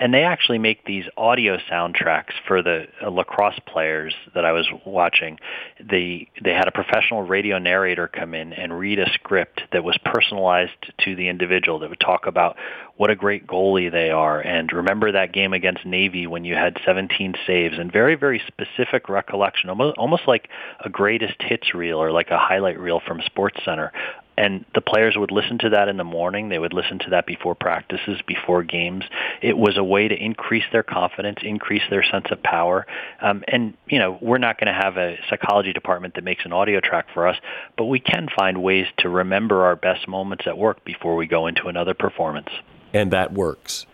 and 0.00 0.14
they 0.14 0.22
actually 0.22 0.58
make 0.58 0.86
these 0.86 1.04
audio 1.18 1.58
soundtracks 1.70 2.32
for 2.48 2.62
the 2.62 2.86
uh, 3.02 3.10
lacrosse 3.10 3.58
players 3.66 4.14
that 4.34 4.46
I 4.46 4.52
was 4.52 4.66
watching. 4.86 5.38
They 5.78 6.28
they 6.42 6.52
had 6.54 6.66
a 6.66 6.72
professional 6.72 7.22
radio 7.22 7.58
narrator 7.58 8.08
come 8.08 8.34
in 8.34 8.54
and 8.54 8.76
read 8.76 8.98
a 8.98 9.10
script 9.12 9.60
that 9.72 9.84
was 9.84 9.98
personalized 10.04 10.92
to 11.04 11.14
the 11.14 11.28
individual 11.28 11.78
that 11.80 11.90
would 11.90 12.00
talk 12.00 12.26
about 12.26 12.56
what 12.96 13.10
a 13.10 13.14
great 13.14 13.46
goalie 13.46 13.90
they 13.90 14.10
are 14.10 14.40
and 14.40 14.72
remember 14.72 15.12
that 15.12 15.32
game 15.32 15.52
against 15.52 15.86
Navy 15.86 16.26
when 16.26 16.44
you 16.44 16.54
had 16.54 16.78
17 16.84 17.34
saves 17.46 17.78
and 17.78 17.92
very 17.92 18.14
very 18.14 18.42
specific 18.46 19.08
recollection 19.08 19.70
almost 19.70 19.96
almost 19.98 20.22
like 20.26 20.48
a 20.84 20.88
greatest 20.88 21.40
hits 21.40 21.74
reel 21.74 21.98
or 21.98 22.10
like 22.10 22.30
a 22.30 22.38
highlight 22.38 22.78
reel 22.78 23.00
from 23.06 23.20
SportsCenter 23.20 23.90
and 24.36 24.64
the 24.74 24.80
players 24.80 25.16
would 25.16 25.30
listen 25.30 25.58
to 25.58 25.70
that 25.70 25.88
in 25.88 25.96
the 25.96 26.04
morning. 26.04 26.48
They 26.48 26.58
would 26.58 26.72
listen 26.72 26.98
to 27.00 27.10
that 27.10 27.26
before 27.26 27.54
practices, 27.54 28.20
before 28.26 28.62
games. 28.62 29.04
It 29.42 29.56
was 29.56 29.76
a 29.76 29.84
way 29.84 30.08
to 30.08 30.14
increase 30.14 30.64
their 30.72 30.82
confidence, 30.82 31.38
increase 31.42 31.82
their 31.90 32.02
sense 32.02 32.26
of 32.30 32.42
power. 32.42 32.86
Um, 33.20 33.44
and 33.48 33.74
you 33.86 33.98
know, 33.98 34.18
we're 34.20 34.38
not 34.38 34.58
going 34.58 34.72
to 34.72 34.80
have 34.80 34.96
a 34.96 35.18
psychology 35.28 35.72
department 35.72 36.14
that 36.14 36.24
makes 36.24 36.44
an 36.44 36.52
audio 36.52 36.80
track 36.80 37.06
for 37.12 37.26
us, 37.26 37.36
but 37.76 37.84
we 37.84 38.00
can 38.00 38.28
find 38.36 38.62
ways 38.62 38.86
to 38.98 39.08
remember 39.08 39.64
our 39.64 39.76
best 39.76 40.08
moments 40.08 40.44
at 40.46 40.56
work 40.56 40.84
before 40.84 41.16
we 41.16 41.26
go 41.26 41.46
into 41.46 41.68
another 41.68 41.94
performance. 41.94 42.48
And 42.92 43.10
that 43.12 43.32
works. 43.32 43.86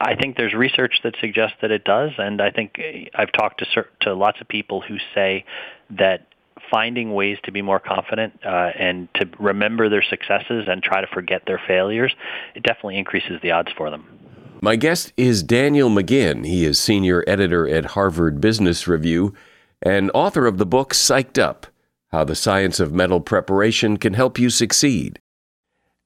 I 0.00 0.16
think 0.16 0.36
there's 0.36 0.52
research 0.52 1.00
that 1.04 1.14
suggests 1.20 1.56
that 1.62 1.70
it 1.70 1.84
does, 1.84 2.10
and 2.18 2.42
I 2.42 2.50
think 2.50 2.80
I've 3.14 3.30
talked 3.30 3.60
to 3.60 3.84
to 4.00 4.14
lots 4.14 4.40
of 4.40 4.48
people 4.48 4.80
who 4.80 4.96
say 5.14 5.44
that 5.90 6.26
finding 6.70 7.12
ways 7.12 7.38
to 7.44 7.52
be 7.52 7.62
more 7.62 7.80
confident 7.80 8.32
uh, 8.44 8.70
and 8.78 9.08
to 9.14 9.28
remember 9.38 9.88
their 9.88 10.02
successes 10.02 10.64
and 10.68 10.82
try 10.82 11.00
to 11.00 11.06
forget 11.06 11.42
their 11.46 11.60
failures, 11.66 12.14
it 12.54 12.62
definitely 12.62 12.98
increases 12.98 13.40
the 13.42 13.50
odds 13.50 13.70
for 13.76 13.90
them. 13.90 14.06
My 14.60 14.76
guest 14.76 15.12
is 15.16 15.42
Daniel 15.42 15.90
McGinn. 15.90 16.46
He 16.46 16.64
is 16.64 16.78
senior 16.78 17.24
editor 17.26 17.68
at 17.68 17.84
Harvard 17.86 18.40
Business 18.40 18.86
Review 18.86 19.34
and 19.82 20.10
author 20.14 20.46
of 20.46 20.58
the 20.58 20.66
book 20.66 20.94
Psyched 20.94 21.36
Up 21.36 21.66
How 22.12 22.24
the 22.24 22.36
Science 22.36 22.78
of 22.78 22.92
Mental 22.92 23.20
Preparation 23.20 23.96
Can 23.96 24.14
Help 24.14 24.38
You 24.38 24.50
Succeed. 24.50 25.18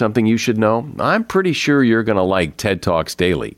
something 0.00 0.26
you 0.26 0.36
should 0.36 0.58
know? 0.58 0.90
I'm 0.98 1.22
pretty 1.22 1.52
sure 1.52 1.84
you're 1.84 2.02
going 2.02 2.16
to 2.16 2.22
like 2.22 2.56
TED 2.56 2.82
Talks 2.82 3.14
Daily. 3.14 3.56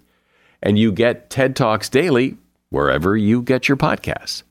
And 0.63 0.79
you 0.79 0.93
get 0.93 1.31
TED 1.31 1.57
Talks 1.57 1.89
Daily 1.89 2.37
wherever 2.69 3.17
you 3.17 3.41
get 3.41 3.69
your 3.69 3.77
podcasts. 3.77 4.43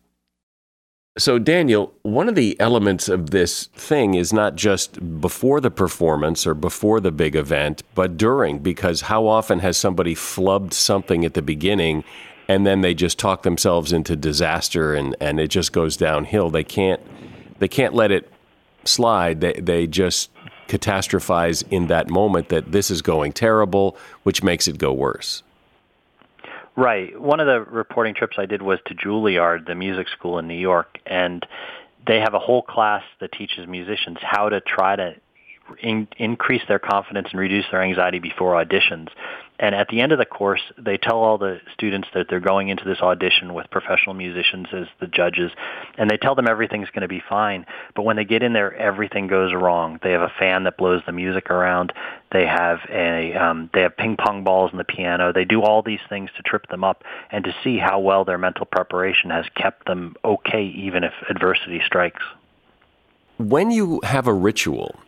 So, 1.17 1.37
Daniel, 1.37 1.93
one 2.03 2.29
of 2.29 2.35
the 2.35 2.57
elements 2.59 3.09
of 3.09 3.31
this 3.31 3.67
thing 3.75 4.13
is 4.13 4.31
not 4.31 4.55
just 4.55 5.19
before 5.19 5.59
the 5.59 5.69
performance 5.69 6.47
or 6.47 6.53
before 6.53 7.01
the 7.01 7.11
big 7.11 7.35
event, 7.35 7.83
but 7.93 8.15
during, 8.15 8.59
because 8.59 9.01
how 9.01 9.27
often 9.27 9.59
has 9.59 9.75
somebody 9.75 10.15
flubbed 10.15 10.71
something 10.71 11.25
at 11.25 11.33
the 11.33 11.41
beginning 11.41 12.05
and 12.47 12.65
then 12.65 12.79
they 12.79 12.93
just 12.93 13.19
talk 13.19 13.43
themselves 13.43 13.91
into 13.91 14.15
disaster 14.15 14.95
and, 14.95 15.15
and 15.19 15.41
it 15.41 15.49
just 15.49 15.73
goes 15.73 15.97
downhill? 15.97 16.49
They 16.49 16.63
can't, 16.63 17.01
they 17.59 17.67
can't 17.67 17.93
let 17.93 18.11
it 18.11 18.31
slide. 18.85 19.41
They, 19.41 19.53
they 19.53 19.87
just 19.87 20.29
catastrophize 20.71 21.63
in 21.69 21.87
that 21.87 22.09
moment 22.09 22.49
that 22.49 22.71
this 22.71 22.89
is 22.89 23.01
going 23.01 23.33
terrible, 23.33 23.97
which 24.23 24.41
makes 24.41 24.67
it 24.67 24.77
go 24.77 24.93
worse. 24.93 25.43
Right. 26.77 27.19
One 27.19 27.41
of 27.41 27.47
the 27.47 27.61
reporting 27.61 28.15
trips 28.15 28.37
I 28.39 28.45
did 28.45 28.61
was 28.61 28.79
to 28.87 28.95
Juilliard, 28.95 29.67
the 29.67 29.75
music 29.75 30.07
school 30.07 30.39
in 30.39 30.47
New 30.47 30.53
York, 30.53 30.99
and 31.05 31.45
they 32.07 32.19
have 32.19 32.33
a 32.33 32.39
whole 32.39 32.61
class 32.61 33.03
that 33.19 33.33
teaches 33.33 33.67
musicians 33.67 34.17
how 34.21 34.47
to 34.49 34.61
try 34.61 34.95
to 34.95 35.15
in, 35.81 36.07
increase 36.17 36.61
their 36.67 36.79
confidence 36.79 37.27
and 37.31 37.39
reduce 37.39 37.65
their 37.71 37.83
anxiety 37.83 38.19
before 38.19 38.53
auditions. 38.53 39.09
And 39.61 39.75
at 39.75 39.89
the 39.89 40.01
end 40.01 40.11
of 40.11 40.17
the 40.17 40.25
course, 40.25 40.61
they 40.75 40.97
tell 40.97 41.17
all 41.17 41.37
the 41.37 41.59
students 41.71 42.07
that 42.15 42.25
they're 42.27 42.39
going 42.39 42.69
into 42.69 42.83
this 42.83 42.97
audition 42.99 43.53
with 43.53 43.69
professional 43.69 44.15
musicians 44.15 44.65
as 44.73 44.87
the 44.99 45.05
judges, 45.05 45.51
and 45.99 46.09
they 46.09 46.17
tell 46.17 46.33
them 46.33 46.47
everything's 46.47 46.89
going 46.89 47.03
to 47.03 47.07
be 47.07 47.21
fine. 47.29 47.67
But 47.95 48.01
when 48.01 48.15
they 48.15 48.25
get 48.25 48.41
in 48.41 48.53
there, 48.53 48.73
everything 48.75 49.27
goes 49.27 49.53
wrong. 49.53 49.99
They 50.01 50.13
have 50.13 50.21
a 50.21 50.33
fan 50.39 50.63
that 50.63 50.77
blows 50.77 51.03
the 51.05 51.11
music 51.11 51.51
around. 51.51 51.93
They 52.31 52.47
have 52.47 52.79
a 52.89 53.35
um, 53.35 53.69
they 53.71 53.81
have 53.81 53.95
ping 53.95 54.17
pong 54.17 54.43
balls 54.43 54.71
in 54.71 54.79
the 54.79 54.83
piano. 54.83 55.31
They 55.31 55.45
do 55.45 55.61
all 55.61 55.83
these 55.83 55.99
things 56.09 56.31
to 56.37 56.41
trip 56.41 56.67
them 56.69 56.83
up 56.83 57.03
and 57.29 57.43
to 57.43 57.53
see 57.63 57.77
how 57.77 57.99
well 57.99 58.25
their 58.25 58.39
mental 58.39 58.65
preparation 58.65 59.29
has 59.29 59.45
kept 59.55 59.85
them 59.85 60.15
okay, 60.25 60.65
even 60.75 61.03
if 61.03 61.13
adversity 61.29 61.81
strikes. 61.85 62.23
When 63.37 63.69
you 63.69 64.01
have 64.03 64.25
a 64.25 64.33
ritual, 64.33 64.99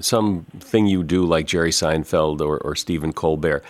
something 0.00 0.86
you 0.86 1.02
do 1.02 1.24
like 1.24 1.46
Jerry 1.46 1.70
Seinfeld 1.70 2.40
or, 2.40 2.58
or 2.58 2.74
Stephen 2.74 3.12
Colbert, 3.12 3.64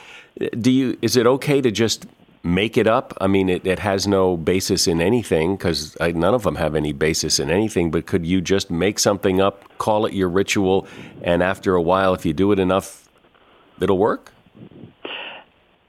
do 0.58 0.70
you 0.70 0.98
is 1.02 1.16
it 1.16 1.26
okay 1.26 1.60
to 1.60 1.70
just 1.70 2.06
make 2.42 2.76
it 2.76 2.86
up? 2.86 3.16
I 3.20 3.26
mean, 3.26 3.48
it, 3.48 3.66
it 3.66 3.78
has 3.78 4.06
no 4.06 4.36
basis 4.36 4.86
in 4.86 5.00
anything 5.00 5.56
because 5.56 5.96
none 6.00 6.34
of 6.34 6.42
them 6.42 6.56
have 6.56 6.74
any 6.74 6.92
basis 6.92 7.38
in 7.38 7.50
anything. 7.50 7.90
But 7.90 8.06
could 8.06 8.26
you 8.26 8.40
just 8.40 8.70
make 8.70 8.98
something 8.98 9.40
up, 9.40 9.78
call 9.78 10.06
it 10.06 10.12
your 10.12 10.28
ritual, 10.28 10.86
and 11.22 11.42
after 11.42 11.74
a 11.74 11.82
while, 11.82 12.14
if 12.14 12.26
you 12.26 12.32
do 12.32 12.52
it 12.52 12.58
enough, 12.58 13.08
it'll 13.80 13.98
work? 13.98 14.32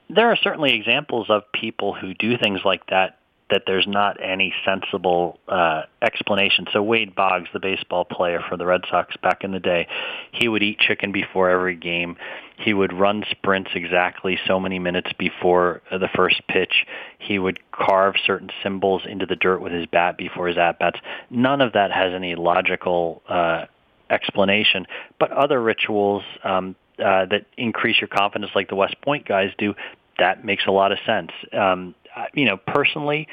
There 0.08 0.30
are 0.30 0.36
certainly 0.36 0.74
examples 0.74 1.28
of 1.28 1.50
people 1.52 1.94
who 1.94 2.14
do 2.14 2.36
things 2.38 2.60
like 2.64 2.86
that 2.88 3.18
that 3.50 3.62
there's 3.66 3.86
not 3.86 4.16
any 4.22 4.54
sensible 4.64 5.38
uh, 5.48 5.82
explanation. 6.00 6.66
So 6.72 6.82
Wade 6.82 7.14
Boggs, 7.14 7.48
the 7.52 7.60
baseball 7.60 8.04
player 8.04 8.40
for 8.48 8.56
the 8.56 8.64
Red 8.64 8.82
Sox 8.90 9.14
back 9.22 9.44
in 9.44 9.52
the 9.52 9.60
day, 9.60 9.86
he 10.32 10.48
would 10.48 10.62
eat 10.62 10.78
chicken 10.78 11.12
before 11.12 11.50
every 11.50 11.76
game. 11.76 12.16
He 12.56 12.72
would 12.72 12.92
run 12.92 13.24
sprints 13.30 13.70
exactly 13.74 14.38
so 14.46 14.58
many 14.58 14.78
minutes 14.78 15.10
before 15.18 15.82
the 15.90 16.08
first 16.14 16.40
pitch. 16.48 16.86
He 17.18 17.38
would 17.38 17.60
carve 17.70 18.14
certain 18.24 18.50
symbols 18.62 19.02
into 19.06 19.26
the 19.26 19.36
dirt 19.36 19.60
with 19.60 19.72
his 19.72 19.86
bat 19.86 20.16
before 20.16 20.48
his 20.48 20.56
at 20.56 20.78
bats. 20.78 20.98
None 21.30 21.60
of 21.60 21.74
that 21.74 21.92
has 21.92 22.14
any 22.14 22.36
logical 22.36 23.22
uh, 23.28 23.66
explanation, 24.08 24.86
but 25.18 25.32
other 25.32 25.60
rituals 25.60 26.22
um, 26.44 26.76
uh, 26.98 27.26
that 27.26 27.46
increase 27.58 28.00
your 28.00 28.08
confidence, 28.08 28.52
like 28.54 28.68
the 28.68 28.76
West 28.76 28.96
Point 29.02 29.26
guys 29.26 29.50
do, 29.58 29.74
that 30.18 30.44
makes 30.44 30.64
a 30.66 30.70
lot 30.70 30.92
of 30.92 30.98
sense. 31.04 31.30
Um, 31.52 31.94
you 32.34 32.44
know, 32.44 32.56
personally, 32.56 33.28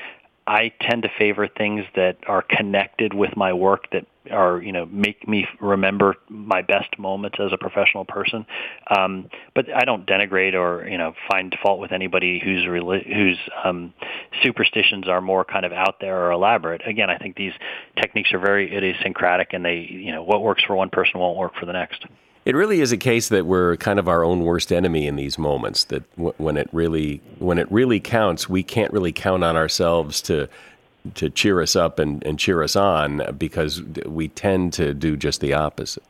I 0.47 0.71
tend 0.81 1.03
to 1.03 1.09
favor 1.19 1.47
things 1.47 1.85
that 1.95 2.17
are 2.27 2.41
connected 2.41 3.13
with 3.13 3.37
my 3.37 3.53
work 3.53 3.89
that 3.91 4.05
are, 4.31 4.61
you 4.61 4.71
know, 4.71 4.85
make 4.85 5.27
me 5.27 5.47
remember 5.59 6.15
my 6.29 6.61
best 6.61 6.97
moments 6.97 7.37
as 7.39 7.51
a 7.53 7.57
professional 7.57 8.05
person. 8.05 8.45
Um, 8.95 9.29
but 9.55 9.65
I 9.73 9.85
don't 9.85 10.05
denigrate 10.05 10.53
or, 10.53 10.87
you 10.87 10.97
know, 10.97 11.13
find 11.31 11.55
fault 11.61 11.79
with 11.79 11.91
anybody 11.91 12.39
whose 12.43 12.63
whose 12.65 13.37
um, 13.63 13.93
superstitions 14.43 15.07
are 15.07 15.21
more 15.21 15.45
kind 15.45 15.65
of 15.65 15.71
out 15.71 15.99
there 16.01 16.25
or 16.25 16.31
elaborate. 16.31 16.87
Again, 16.87 17.09
I 17.09 17.17
think 17.17 17.35
these 17.35 17.53
techniques 17.95 18.33
are 18.33 18.39
very 18.39 18.75
idiosyncratic, 18.75 19.53
and 19.53 19.63
they, 19.63 19.87
you 19.89 20.11
know, 20.11 20.23
what 20.23 20.41
works 20.41 20.63
for 20.63 20.75
one 20.75 20.89
person 20.89 21.19
won't 21.19 21.37
work 21.37 21.53
for 21.59 21.65
the 21.65 21.73
next. 21.73 22.05
It 22.43 22.55
really 22.55 22.81
is 22.81 22.91
a 22.91 22.97
case 22.97 23.29
that 23.29 23.45
we're 23.45 23.77
kind 23.77 23.99
of 23.99 24.07
our 24.07 24.23
own 24.23 24.41
worst 24.41 24.71
enemy 24.71 25.05
in 25.05 25.15
these 25.15 25.37
moments. 25.37 25.83
That 25.85 26.09
w- 26.15 26.33
when 26.37 26.57
it 26.57 26.67
really 26.71 27.21
when 27.37 27.59
it 27.59 27.71
really 27.71 27.99
counts, 27.99 28.49
we 28.49 28.63
can't 28.63 28.91
really 28.91 29.11
count 29.11 29.43
on 29.43 29.55
ourselves 29.55 30.21
to 30.23 30.49
to 31.15 31.29
cheer 31.29 31.61
us 31.61 31.75
up 31.75 31.99
and, 31.99 32.23
and 32.25 32.37
cheer 32.37 32.61
us 32.63 32.75
on 32.75 33.35
because 33.37 33.81
we 34.05 34.27
tend 34.27 34.73
to 34.73 34.93
do 34.93 35.17
just 35.17 35.41
the 35.41 35.53
opposite. 35.53 36.03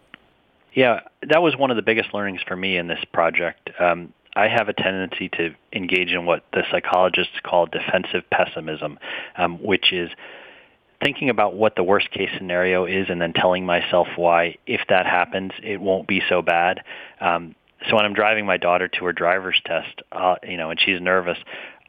Yeah, 0.73 1.01
that 1.29 1.41
was 1.41 1.57
one 1.57 1.69
of 1.69 1.75
the 1.75 1.81
biggest 1.81 2.13
learnings 2.13 2.41
for 2.47 2.55
me 2.55 2.77
in 2.77 2.87
this 2.87 3.03
project. 3.11 3.69
Um, 3.79 4.13
I 4.35 4.47
have 4.47 4.69
a 4.69 4.73
tendency 4.73 5.27
to 5.29 5.53
engage 5.73 6.11
in 6.11 6.25
what 6.25 6.43
the 6.53 6.63
psychologists 6.71 7.39
call 7.43 7.65
defensive 7.65 8.23
pessimism, 8.29 8.97
um, 9.37 9.61
which 9.61 9.91
is 9.91 10.09
thinking 11.03 11.29
about 11.29 11.55
what 11.55 11.75
the 11.75 11.83
worst 11.83 12.11
case 12.11 12.29
scenario 12.37 12.85
is 12.85 13.07
and 13.09 13.21
then 13.21 13.33
telling 13.33 13.65
myself 13.65 14.07
why, 14.15 14.57
if 14.67 14.81
that 14.89 15.05
happens, 15.05 15.51
it 15.63 15.79
won't 15.79 16.07
be 16.07 16.21
so 16.29 16.41
bad. 16.41 16.81
Um, 17.19 17.55
so 17.89 17.95
when 17.95 18.05
I'm 18.05 18.13
driving 18.13 18.45
my 18.45 18.57
daughter 18.57 18.87
to 18.87 19.05
her 19.05 19.13
driver's 19.13 19.59
test, 19.65 20.01
uh, 20.11 20.35
you 20.43 20.57
know, 20.57 20.69
and 20.69 20.79
she's 20.79 21.01
nervous, 21.01 21.37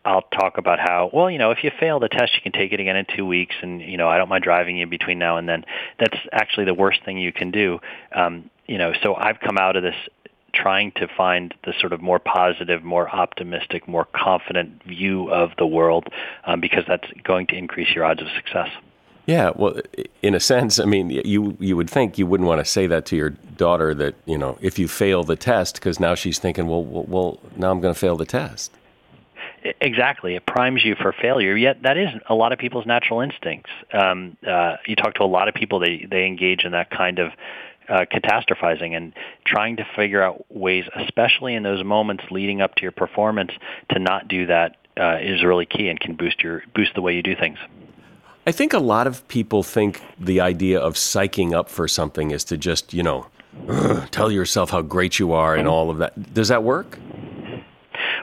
I'll 0.05 0.23
talk 0.23 0.59
about 0.59 0.79
how, 0.81 1.11
well, 1.13 1.31
you 1.31 1.39
know, 1.39 1.51
if 1.51 1.63
you 1.63 1.71
fail 1.79 2.01
the 2.01 2.09
test, 2.09 2.35
you 2.35 2.41
can 2.43 2.53
take 2.53 2.73
it 2.73 2.81
again 2.81 2.97
in 2.97 3.07
two 3.17 3.25
weeks, 3.25 3.55
and 3.63 3.81
you 3.81 3.97
know, 3.97 4.09
I 4.09 4.19
don't 4.19 4.29
mind 4.29 4.43
driving 4.43 4.77
you 4.77 4.87
between 4.87 5.19
now 5.19 5.37
and 5.37 5.49
then. 5.49 5.65
That's 5.99 6.19
actually 6.33 6.65
the 6.65 6.75
worst 6.75 7.05
thing 7.05 7.19
you 7.19 7.33
can 7.33 7.51
do. 7.51 7.79
Um, 8.15 8.51
you 8.67 8.79
know, 8.79 8.93
so 9.03 9.15
I've 9.15 9.39
come 9.39 9.59
out 9.59 9.77
of 9.77 9.83
this 9.83 9.95
trying 10.55 10.93
to 10.93 11.09
find 11.17 11.55
the 11.65 11.73
sort 11.81 11.93
of 11.93 12.03
more 12.03 12.19
positive, 12.19 12.83
more 12.83 13.09
optimistic, 13.09 13.89
more 13.89 14.07
confident 14.13 14.83
view 14.85 15.31
of 15.31 15.51
the 15.57 15.67
world, 15.67 16.09
um, 16.47 16.61
because 16.61 16.85
that's 16.87 17.07
going 17.23 17.47
to 17.49 17.57
increase 17.57 17.89
your 17.95 18.05
odds 18.05 18.21
of 18.21 18.29
success. 18.37 18.69
Yeah, 19.27 19.53
well, 19.55 19.81
in 20.21 20.35
a 20.35 20.41
sense, 20.41 20.81
I 20.81 20.85
mean, 20.85 21.11
you 21.11 21.57
you 21.61 21.77
would 21.77 21.89
think 21.89 22.19
you 22.19 22.27
wouldn't 22.27 22.49
want 22.49 22.61
to 22.61 22.65
say 22.65 22.89
that 22.89 23.07
to 23.07 23.17
your 23.17 23.31
daughter 23.31 23.95
that 23.95 24.17
you 24.27 24.37
know 24.37 24.59
if 24.61 24.79
you 24.79 24.89
fail 24.89 25.23
the 25.23 25.37
test 25.37 25.75
because 25.75 26.01
now 26.01 26.15
she's 26.15 26.39
thinking, 26.39 26.67
well, 26.67 26.83
well, 26.85 27.05
well 27.05 27.39
now 27.57 27.71
I'm 27.71 27.81
going 27.81 27.95
to 27.95 27.99
fail 27.99 28.17
the 28.17 28.27
test. 28.27 28.73
Exactly, 29.81 30.35
it 30.35 30.45
primes 30.45 30.85
you 30.85 30.97
for 30.97 31.13
failure. 31.13 31.57
Yet 31.57 31.83
that 31.83 31.97
is 31.97 32.09
a 32.29 32.35
lot 32.35 32.53
of 32.53 32.59
people's 32.59 32.85
natural 32.85 33.21
instincts. 33.21 33.71
Um, 33.93 34.37
uh, 34.45 34.77
you 34.87 34.97
talk 34.97 35.15
to 35.15 35.23
a 35.23 35.25
lot 35.25 35.47
of 35.47 35.55
people; 35.55 35.79
they 35.79 36.05
they 36.11 36.27
engage 36.27 36.65
in 36.65 36.73
that 36.73 36.91
kind 36.91 37.21
of 37.21 37.31
uh, 37.89 38.05
catastrophizing 38.13 38.97
and 38.97 39.13
trying 39.47 39.77
to 39.77 39.87
figure 39.95 40.21
out 40.21 40.45
ways, 40.51 40.85
especially 40.97 41.55
in 41.55 41.63
those 41.63 41.85
moments 41.85 42.25
leading 42.33 42.61
up 42.61 42.75
to 42.75 42.83
your 42.83 42.93
performance, 42.93 43.53
to 43.91 44.01
not 44.01 44.27
do 44.27 44.47
that 44.47 44.79
uh, 44.99 45.19
is 45.21 45.45
really 45.45 45.67
key 45.67 45.89
and 45.89 46.01
can 46.01 46.17
boost 46.17 46.43
your 46.43 46.65
boost 46.75 46.95
the 46.95 47.03
way 47.03 47.15
you 47.15 47.23
do 47.23 47.37
things. 47.37 47.59
I 48.45 48.51
think 48.51 48.73
a 48.73 48.79
lot 48.79 49.07
of 49.07 49.27
people 49.29 49.63
think 49.63 50.03
the 50.19 50.41
idea 50.41 50.81
of 50.81 50.95
psyching 50.95 51.53
up 51.53 51.69
for 51.69 51.87
something 51.87 52.33
is 52.33 52.43
to 52.45 52.57
just, 52.57 52.93
you 52.93 53.03
know, 53.03 53.27
tell 54.11 54.33
yourself 54.33 54.71
how 54.71 54.83
great 54.83 55.19
you 55.21 55.33
are 55.33 55.55
and 55.55 55.69
all 55.69 55.91
of 55.91 55.99
that. 55.99 56.35
Does 56.35 56.49
that 56.49 56.65
work? 56.65 56.99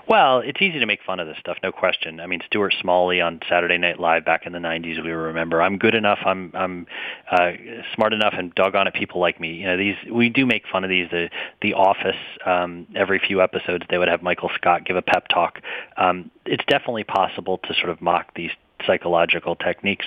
Well, 0.10 0.40
it's 0.40 0.60
easy 0.60 0.80
to 0.80 0.88
make 0.88 1.02
fun 1.06 1.20
of 1.20 1.28
this 1.28 1.38
stuff, 1.40 1.58
no 1.62 1.72
question. 1.72 2.20
I 2.20 2.26
mean, 2.26 2.42
Stuart 2.48 2.74
Smalley 2.82 3.22
on 3.22 3.40
Saturday 3.48 3.78
Night 3.78 4.00
Live 4.00 4.26
back 4.26 4.48
in 4.48 4.54
the 4.54 4.60
'90s, 4.60 5.04
we 5.04 5.12
remember. 5.12 5.62
I'm 5.62 5.78
good 5.78 5.94
enough. 5.94 6.18
I'm 6.26 6.52
I'm 6.56 6.88
uh, 7.32 7.52
smart 7.94 8.12
enough, 8.14 8.34
and 8.36 8.54
doggone 8.56 8.88
it, 8.88 8.96
people 8.96 9.22
like 9.22 9.40
me. 9.40 9.54
You 9.54 9.68
know, 9.68 9.78
these 9.78 9.96
we 10.12 10.30
do 10.30 10.48
make 10.48 10.64
fun 10.66 10.84
of 10.84 10.90
these. 10.90 11.10
The 11.12 11.30
The 11.62 11.76
Office, 11.76 12.18
um, 12.44 12.88
every 12.96 13.20
few 13.20 13.40
episodes, 13.44 13.86
they 13.92 14.00
would 14.00 14.08
have 14.08 14.24
Michael 14.24 14.50
Scott 14.56 14.84
give 14.84 14.98
a 14.98 15.04
pep 15.04 15.28
talk. 15.28 15.60
Um, 15.96 16.32
it's 16.44 16.66
definitely 16.66 17.04
possible 17.04 17.60
to 17.60 17.76
sort 17.76 17.92
of 17.92 18.02
mock 18.02 18.34
these 18.34 18.52
psychological 18.90 19.56
techniques. 19.56 20.06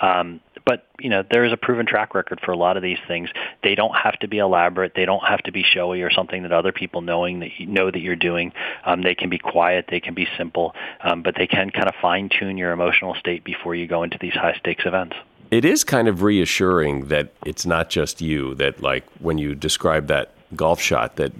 Um, 0.00 0.40
but 0.66 0.86
you 0.98 1.10
know 1.10 1.22
there 1.30 1.44
is 1.44 1.52
a 1.52 1.56
proven 1.56 1.86
track 1.86 2.14
record 2.14 2.40
for 2.44 2.50
a 2.52 2.56
lot 2.56 2.76
of 2.76 2.82
these 2.82 2.98
things. 3.06 3.28
They 3.62 3.74
don't 3.74 3.94
have 3.94 4.18
to 4.20 4.28
be 4.28 4.38
elaborate. 4.38 4.92
They 4.96 5.04
don't 5.04 5.24
have 5.24 5.40
to 5.44 5.52
be 5.52 5.62
showy 5.62 6.02
or 6.02 6.10
something 6.10 6.42
that 6.42 6.52
other 6.52 6.72
people 6.72 7.00
knowing 7.00 7.40
that 7.40 7.50
you 7.58 7.66
know 7.66 7.90
that 7.90 8.00
you're 8.00 8.16
doing. 8.16 8.52
Um, 8.84 9.02
they 9.02 9.14
can 9.14 9.28
be 9.28 9.38
quiet. 9.38 9.86
They 9.88 10.00
can 10.00 10.14
be 10.14 10.26
simple, 10.36 10.74
um, 11.02 11.22
but 11.22 11.34
they 11.36 11.46
can 11.46 11.70
kind 11.70 11.88
of 11.88 11.94
fine 12.00 12.28
tune 12.28 12.56
your 12.56 12.72
emotional 12.72 13.14
state 13.14 13.44
before 13.44 13.74
you 13.74 13.86
go 13.86 14.02
into 14.02 14.18
these 14.20 14.34
high 14.34 14.56
stakes 14.58 14.84
events. 14.86 15.16
It 15.50 15.64
is 15.64 15.84
kind 15.84 16.08
of 16.08 16.22
reassuring 16.22 17.08
that 17.08 17.32
it's 17.44 17.66
not 17.66 17.90
just 17.90 18.20
you. 18.20 18.54
That 18.54 18.82
like 18.82 19.04
when 19.20 19.38
you 19.38 19.54
describe 19.54 20.06
that 20.08 20.32
golf 20.56 20.80
shot, 20.80 21.16
that 21.16 21.32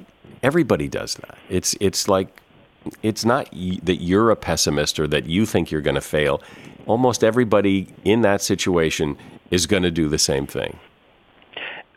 everybody 0.42 0.88
does 0.88 1.14
that. 1.14 1.38
It's 1.48 1.74
it's 1.80 2.08
like 2.08 2.28
it's 3.02 3.24
not 3.24 3.50
that 3.50 3.98
you're 4.00 4.30
a 4.30 4.36
pessimist 4.36 4.98
or 4.98 5.06
that 5.06 5.26
you 5.26 5.46
think 5.46 5.70
you're 5.70 5.80
going 5.80 5.94
to 5.94 6.00
fail 6.00 6.42
almost 6.86 7.24
everybody 7.24 7.88
in 8.04 8.22
that 8.22 8.42
situation 8.42 9.16
is 9.50 9.66
going 9.66 9.82
to 9.82 9.90
do 9.90 10.08
the 10.08 10.18
same 10.18 10.46
thing. 10.46 10.78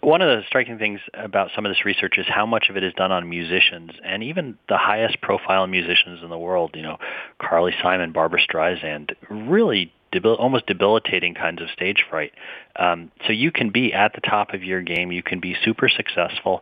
One 0.02 0.22
of 0.22 0.28
the 0.28 0.46
striking 0.48 0.78
things 0.78 1.00
about 1.14 1.50
some 1.56 1.66
of 1.66 1.72
this 1.72 1.84
research 1.84 2.18
is 2.18 2.26
how 2.30 2.46
much 2.46 2.70
of 2.70 2.78
it 2.78 2.84
is 2.84 2.94
done 2.94 3.12
on 3.12 3.28
musicians, 3.28 3.92
and 4.06 4.24
even 4.24 4.58
the 4.70 4.78
highest 4.78 5.20
profile 5.22 5.66
musicians 5.68 6.22
in 6.24 6.30
the 6.30 6.38
world. 6.38 6.72
You 6.76 6.84
know, 6.84 6.98
Carly 7.40 7.74
Simon, 7.82 8.12
Barbra 8.12 8.40
Streisand, 8.40 9.16
really 9.30 9.92
debil- 10.12 10.36
almost 10.36 10.68
debilitating 10.68 11.34
kinds 11.34 11.62
of 11.62 11.70
stage 11.72 12.06
fright. 12.10 12.32
Um, 12.78 13.12
so 13.26 13.34
you 13.34 13.52
can 13.52 13.72
be 13.72 13.92
at 13.92 14.14
the 14.14 14.22
top 14.22 14.54
of 14.54 14.64
your 14.64 14.82
game, 14.82 15.12
you 15.12 15.24
can 15.24 15.40
be 15.40 15.56
super 15.66 15.90
successful, 15.90 16.62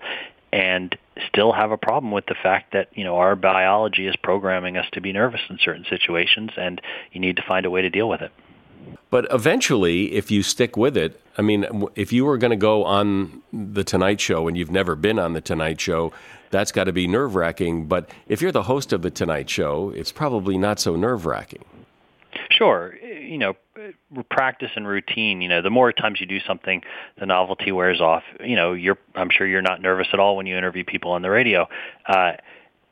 and 0.56 0.98
still 1.28 1.52
have 1.52 1.72
a 1.72 1.78
problem 1.78 2.14
with 2.14 2.26
the 2.28 2.36
fact 2.42 2.72
that 2.72 2.88
you 2.94 3.04
know 3.04 3.18
our 3.18 3.36
biology 3.36 4.08
is 4.08 4.16
programming 4.16 4.78
us 4.78 4.86
to 4.94 5.02
be 5.02 5.12
nervous 5.12 5.42
in 5.50 5.60
certain 5.62 5.86
situations 5.90 6.52
and 6.56 6.82
you 7.12 7.20
need 7.20 7.36
to 7.36 7.44
find 7.46 7.66
a 7.66 7.70
way 7.70 7.82
to 7.82 7.90
deal 7.90 8.08
with 8.08 8.22
it. 8.22 8.32
But 9.10 9.28
eventually 9.32 10.14
if 10.14 10.32
you 10.32 10.44
stick 10.44 10.78
with 10.78 10.96
it 10.96 11.20
i 11.38 11.42
mean 11.42 11.88
if 11.96 12.14
you 12.14 12.24
were 12.24 12.38
going 12.38 12.52
to 12.52 12.58
go 12.72 12.86
on 12.86 13.42
the 13.52 13.84
tonight 13.84 14.22
show 14.22 14.48
and 14.48 14.58
you've 14.58 14.72
never 14.72 14.96
been 14.96 15.20
on 15.20 15.34
the 15.34 15.42
tonight 15.42 15.80
show 15.82 16.14
that's 16.52 16.72
got 16.72 16.86
to 16.86 16.94
be 16.94 17.06
nerve-wracking. 17.06 17.88
But 17.88 18.10
if 18.28 18.42
you're 18.42 18.54
the 18.54 18.64
host 18.64 18.94
of 18.94 19.02
the 19.02 19.12
tonight 19.12 19.50
show 19.50 19.92
it's 19.94 20.14
probably 20.14 20.58
not 20.58 20.80
so 20.80 20.96
nerve-wracking. 20.96 21.66
Sure. 22.50 22.96
You 23.26 23.38
know, 23.38 23.54
practice 24.30 24.72
and 24.76 24.88
routine, 24.88 25.42
you 25.42 25.50
know, 25.50 25.62
the 25.62 25.70
more 25.70 25.92
times 25.92 26.20
you 26.20 26.26
do 26.26 26.40
something, 26.40 26.84
the 27.20 27.26
novelty 27.26 27.72
wears 27.72 28.02
off. 28.02 28.24
You 28.40 28.56
know, 28.56 28.74
you're 28.74 28.98
I'm 29.16 29.30
sure 29.30 29.48
you're 29.48 29.62
not 29.62 29.82
nervous 29.82 30.08
at 30.14 30.20
all 30.20 30.38
when 30.38 30.46
you 30.46 30.58
interview 30.58 30.84
people 30.84 31.12
on 31.12 31.22
the 31.22 31.30
radio. 31.30 31.68
Uh 32.06 32.34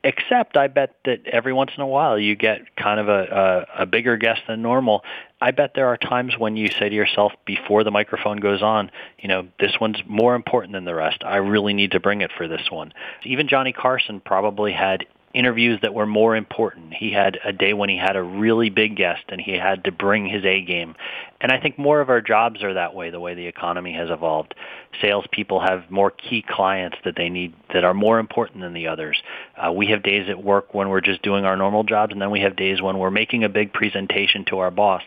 except 0.04 0.56
I 0.56 0.68
bet 0.68 0.96
that 1.06 1.26
every 1.26 1.52
once 1.52 1.72
in 1.76 1.82
a 1.82 1.86
while 1.86 2.18
you 2.18 2.36
get 2.36 2.76
kind 2.76 3.00
of 3.00 3.08
a, 3.08 3.66
a, 3.76 3.82
a 3.82 3.86
bigger 3.86 4.16
guest 4.18 4.42
than 4.46 4.60
normal. 4.60 5.02
I 5.40 5.50
bet 5.50 5.72
there 5.74 5.88
are 5.88 5.96
times 5.96 6.38
when 6.38 6.56
you 6.56 6.68
say 6.68 6.90
to 6.90 6.94
yourself 6.94 7.32
before 7.46 7.84
the 7.84 7.90
microphone 7.90 8.36
goes 8.36 8.62
on, 8.62 8.90
you 9.18 9.28
know, 9.28 9.48
this 9.58 9.72
one's 9.80 10.00
more 10.06 10.34
important 10.34 10.74
than 10.74 10.84
the 10.84 10.94
rest. 10.94 11.24
I 11.24 11.36
really 11.36 11.72
need 11.72 11.92
to 11.92 12.00
bring 12.00 12.20
it 12.20 12.30
for 12.36 12.46
this 12.46 12.70
one. 12.70 12.92
Even 13.24 13.48
Johnny 13.48 13.72
Carson 13.72 14.20
probably 14.20 14.72
had 14.72 15.06
interviews 15.34 15.80
that 15.82 15.92
were 15.92 16.06
more 16.06 16.36
important. 16.36 16.94
He 16.94 17.12
had 17.12 17.38
a 17.44 17.52
day 17.52 17.74
when 17.74 17.88
he 17.88 17.98
had 17.98 18.16
a 18.16 18.22
really 18.22 18.70
big 18.70 18.96
guest 18.96 19.24
and 19.28 19.40
he 19.40 19.52
had 19.52 19.84
to 19.84 19.92
bring 19.92 20.26
his 20.26 20.44
A 20.44 20.62
game. 20.62 20.94
And 21.40 21.52
I 21.52 21.60
think 21.60 21.76
more 21.76 22.00
of 22.00 22.08
our 22.08 22.22
jobs 22.22 22.62
are 22.62 22.72
that 22.74 22.94
way, 22.94 23.10
the 23.10 23.20
way 23.20 23.34
the 23.34 23.46
economy 23.46 23.92
has 23.92 24.08
evolved. 24.08 24.54
Salespeople 25.02 25.60
have 25.60 25.90
more 25.90 26.10
key 26.10 26.42
clients 26.48 26.96
that 27.04 27.16
they 27.16 27.28
need 27.28 27.52
that 27.74 27.84
are 27.84 27.92
more 27.92 28.18
important 28.18 28.62
than 28.62 28.72
the 28.72 28.86
others. 28.86 29.20
Uh, 29.56 29.70
we 29.70 29.88
have 29.88 30.02
days 30.02 30.30
at 30.30 30.42
work 30.42 30.72
when 30.72 30.88
we're 30.88 31.02
just 31.02 31.20
doing 31.20 31.44
our 31.44 31.56
normal 31.56 31.82
jobs, 31.82 32.12
and 32.12 32.22
then 32.22 32.30
we 32.30 32.40
have 32.40 32.56
days 32.56 32.80
when 32.80 32.96
we're 32.96 33.10
making 33.10 33.44
a 33.44 33.48
big 33.48 33.72
presentation 33.72 34.44
to 34.46 34.60
our 34.60 34.70
boss. 34.70 35.02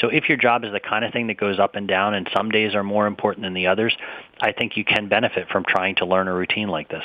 So 0.00 0.08
if 0.08 0.28
your 0.28 0.38
job 0.38 0.64
is 0.64 0.70
the 0.72 0.78
kind 0.78 1.04
of 1.04 1.12
thing 1.12 1.26
that 1.26 1.38
goes 1.38 1.58
up 1.58 1.74
and 1.74 1.88
down, 1.88 2.14
and 2.14 2.30
some 2.32 2.50
days 2.50 2.74
are 2.74 2.84
more 2.84 3.06
important 3.06 3.44
than 3.44 3.54
the 3.54 3.66
others, 3.66 3.96
I 4.40 4.52
think 4.52 4.76
you 4.76 4.84
can 4.84 5.08
benefit 5.08 5.48
from 5.48 5.64
trying 5.64 5.96
to 5.96 6.06
learn 6.06 6.28
a 6.28 6.34
routine 6.34 6.68
like 6.68 6.88
this. 6.88 7.04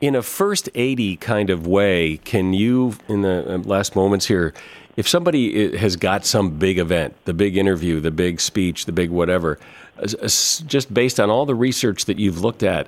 In 0.00 0.14
a 0.14 0.22
first 0.22 0.68
80 0.74 1.16
kind 1.16 1.50
of 1.50 1.66
way, 1.66 2.18
can 2.18 2.52
you, 2.52 2.96
in 3.08 3.22
the 3.22 3.54
uh, 3.54 3.58
last 3.58 3.96
moments 3.96 4.26
here, 4.26 4.54
if 4.96 5.08
somebody 5.08 5.76
has 5.76 5.96
got 5.96 6.24
some 6.24 6.50
big 6.58 6.78
event, 6.78 7.14
the 7.24 7.34
big 7.34 7.56
interview, 7.56 8.00
the 8.00 8.10
big 8.10 8.40
speech, 8.40 8.86
the 8.86 8.92
big 8.92 9.10
whatever, 9.10 9.58
just 10.04 10.92
based 10.92 11.18
on 11.18 11.30
all 11.30 11.46
the 11.46 11.54
research 11.54 12.04
that 12.04 12.18
you've 12.18 12.40
looked 12.40 12.62
at, 12.62 12.86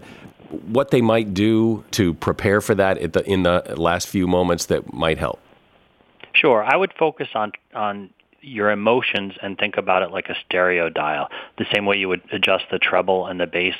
what 0.50 0.90
they 0.90 1.00
might 1.00 1.34
do 1.34 1.84
to 1.92 2.14
prepare 2.14 2.60
for 2.60 2.74
that 2.74 3.12
the, 3.12 3.24
in 3.30 3.42
the 3.44 3.74
last 3.76 4.08
few 4.08 4.26
moments 4.26 4.66
that 4.66 4.92
might 4.92 5.18
help? 5.18 5.40
Sure. 6.32 6.62
I 6.62 6.76
would 6.76 6.92
focus 6.98 7.28
on 7.34 7.52
on 7.74 8.10
your 8.42 8.70
emotions 8.70 9.34
and 9.42 9.58
think 9.58 9.76
about 9.76 10.02
it 10.02 10.10
like 10.10 10.30
a 10.30 10.34
stereo 10.46 10.88
dial, 10.88 11.28
the 11.58 11.66
same 11.72 11.84
way 11.84 11.98
you 11.98 12.08
would 12.08 12.22
adjust 12.32 12.64
the 12.70 12.78
treble 12.78 13.26
and 13.26 13.38
the 13.38 13.46
bass. 13.46 13.74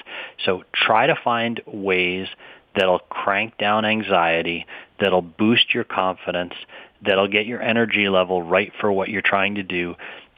So 0.45 0.64
try 0.75 1.07
to 1.07 1.16
find 1.16 1.62
ways 1.66 2.29
that'll 2.74 3.00
crank 3.00 3.59
down 3.59 3.85
anxiety, 3.85 4.66
that'll 4.98 5.22
boost 5.22 5.74
your 5.74 5.85
confidence, 5.85 6.54
that'll 7.02 7.28
get 7.28 7.46
your 7.46 7.62
energy 7.62 8.09
level 8.09 8.42
right 8.42 8.72
for 8.80 8.90
what 8.92 9.09
you're 9.09 9.22
trying 9.22 9.56
to 9.56 9.62
do, 9.62 9.96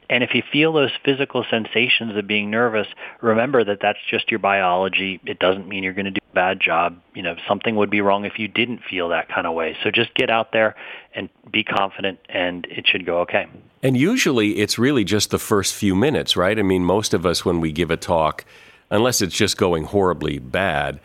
and 0.09 0.23
if 0.23 0.33
you 0.33 0.43
feel 0.51 0.73
those 0.73 0.91
physical 1.03 1.45
sensations 1.49 2.15
of 2.15 2.27
being 2.27 2.51
nervous, 2.51 2.87
remember 3.21 3.63
that 3.63 3.79
that's 3.81 3.99
just 4.09 4.29
your 4.29 4.39
biology. 4.39 5.19
It 5.25 5.39
doesn't 5.39 5.67
mean 5.67 5.83
you're 5.83 5.93
going 5.93 6.05
to 6.05 6.11
do 6.11 6.19
a 6.31 6.35
bad 6.35 6.59
job. 6.59 6.99
You 7.15 7.23
know, 7.23 7.35
something 7.47 7.75
would 7.77 7.89
be 7.89 8.01
wrong 8.01 8.25
if 8.25 8.37
you 8.37 8.47
didn't 8.47 8.81
feel 8.87 9.09
that 9.09 9.29
kind 9.29 9.47
of 9.47 9.53
way. 9.53 9.75
So 9.83 9.91
just 9.91 10.13
get 10.13 10.29
out 10.29 10.51
there 10.51 10.75
and 11.15 11.29
be 11.51 11.63
confident 11.63 12.19
and 12.29 12.67
it 12.69 12.87
should 12.87 13.05
go 13.05 13.21
okay. 13.21 13.47
And 13.81 13.97
usually 13.97 14.59
it's 14.59 14.77
really 14.77 15.03
just 15.03 15.31
the 15.31 15.39
first 15.39 15.73
few 15.73 15.95
minutes, 15.95 16.35
right? 16.35 16.59
I 16.59 16.63
mean, 16.63 16.83
most 16.83 17.13
of 17.13 17.25
us 17.25 17.45
when 17.45 17.59
we 17.59 17.71
give 17.71 17.89
a 17.89 17.97
talk, 17.97 18.45
unless 18.89 19.21
it's 19.21 19.35
just 19.35 19.57
going 19.57 19.85
horribly 19.85 20.37
bad, 20.37 20.99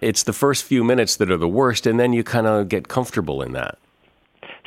it's 0.00 0.22
the 0.22 0.32
first 0.32 0.64
few 0.64 0.84
minutes 0.84 1.16
that 1.16 1.30
are 1.30 1.36
the 1.36 1.48
worst 1.48 1.86
and 1.86 1.98
then 1.98 2.12
you 2.12 2.24
kind 2.24 2.46
of 2.46 2.68
get 2.68 2.88
comfortable 2.88 3.42
in 3.42 3.52
that. 3.52 3.78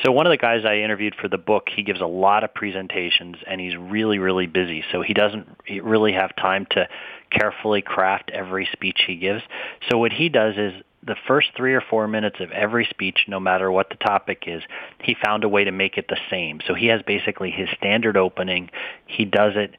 So 0.04 0.14
one 0.14 0.26
of 0.26 0.32
the 0.32 0.38
guys 0.38 0.64
I 0.66 0.78
interviewed 0.78 1.16
for 1.20 1.28
the 1.28 1.38
book, 1.38 1.68
he 1.76 1.84
gives 1.84 2.00
a 2.00 2.06
lot 2.06 2.44
of 2.44 2.54
presentations 2.54 3.36
and 3.46 3.60
he's 3.60 3.76
really, 3.76 4.18
really 4.18 4.48
busy. 4.48 4.84
So 4.92 5.02
he 5.02 5.14
doesn't 5.14 5.48
really 5.84 6.14
have 6.14 6.34
time 6.38 6.66
to 6.72 6.88
carefully 7.30 7.82
craft 7.82 8.32
every 8.34 8.68
speech 8.72 9.02
he 9.06 9.18
gives. 9.18 9.44
So 9.90 9.98
what 9.98 10.14
he 10.14 10.30
does 10.30 10.56
is 10.58 10.74
the 11.04 11.16
first 11.28 11.50
three 11.56 11.74
or 11.74 11.82
four 11.82 12.08
minutes 12.08 12.40
of 12.40 12.52
every 12.52 12.86
speech, 12.86 13.26
no 13.28 13.40
matter 13.40 13.72
what 13.72 13.90
the 13.90 13.96
topic 13.96 14.44
is, 14.48 14.64
he 15.02 15.16
found 15.22 15.44
a 15.44 15.50
way 15.50 15.64
to 15.64 15.72
make 15.72 15.98
it 15.98 16.08
the 16.08 16.20
same. 16.30 16.60
So 16.66 16.74
he 16.74 16.88
has 16.88 17.02
basically 17.02 17.52
his 17.52 17.70
standard 17.78 18.18
opening. 18.18 18.70
He 19.06 19.26
does 19.26 19.54
it 19.56 19.76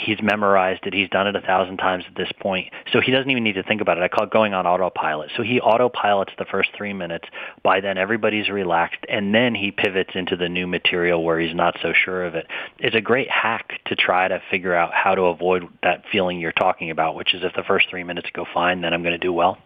he's 0.00 0.22
memorized 0.22 0.86
it. 0.86 0.94
He's 0.94 1.08
done 1.08 1.26
it 1.26 1.36
a 1.36 1.40
thousand 1.40 1.76
times 1.76 2.04
at 2.08 2.14
this 2.16 2.30
point. 2.40 2.72
So 2.92 3.00
he 3.00 3.12
doesn't 3.12 3.30
even 3.30 3.44
need 3.44 3.54
to 3.54 3.62
think 3.62 3.80
about 3.80 3.98
it. 3.98 4.02
I 4.02 4.08
call 4.08 4.24
it 4.24 4.30
going 4.30 4.54
on 4.54 4.66
autopilot. 4.66 5.30
So 5.36 5.42
he 5.42 5.60
autopilots 5.60 6.36
the 6.38 6.44
first 6.44 6.70
three 6.76 6.92
minutes. 6.92 7.28
By 7.62 7.80
then 7.80 7.98
everybody's 7.98 8.48
relaxed 8.48 9.04
and 9.08 9.34
then 9.34 9.54
he 9.54 9.70
pivots 9.70 10.10
into 10.14 10.36
the 10.36 10.48
new 10.48 10.66
material 10.66 11.22
where 11.24 11.38
he's 11.38 11.54
not 11.54 11.76
so 11.82 11.92
sure 11.92 12.24
of 12.24 12.34
it. 12.34 12.46
It's 12.78 12.96
a 12.96 13.00
great 13.00 13.30
hack 13.30 13.80
to 13.86 13.96
try 13.96 14.28
to 14.28 14.40
figure 14.50 14.74
out 14.74 14.92
how 14.92 15.14
to 15.14 15.22
avoid 15.22 15.68
that 15.82 16.04
feeling 16.10 16.40
you're 16.40 16.52
talking 16.52 16.90
about, 16.90 17.14
which 17.14 17.34
is 17.34 17.42
if 17.44 17.52
the 17.54 17.62
first 17.62 17.88
three 17.90 18.04
minutes 18.04 18.28
go 18.32 18.44
fine, 18.52 18.80
then 18.80 18.94
I'm 18.94 19.02
going 19.02 19.12
to 19.12 19.18
do 19.18 19.32
well. 19.32 19.58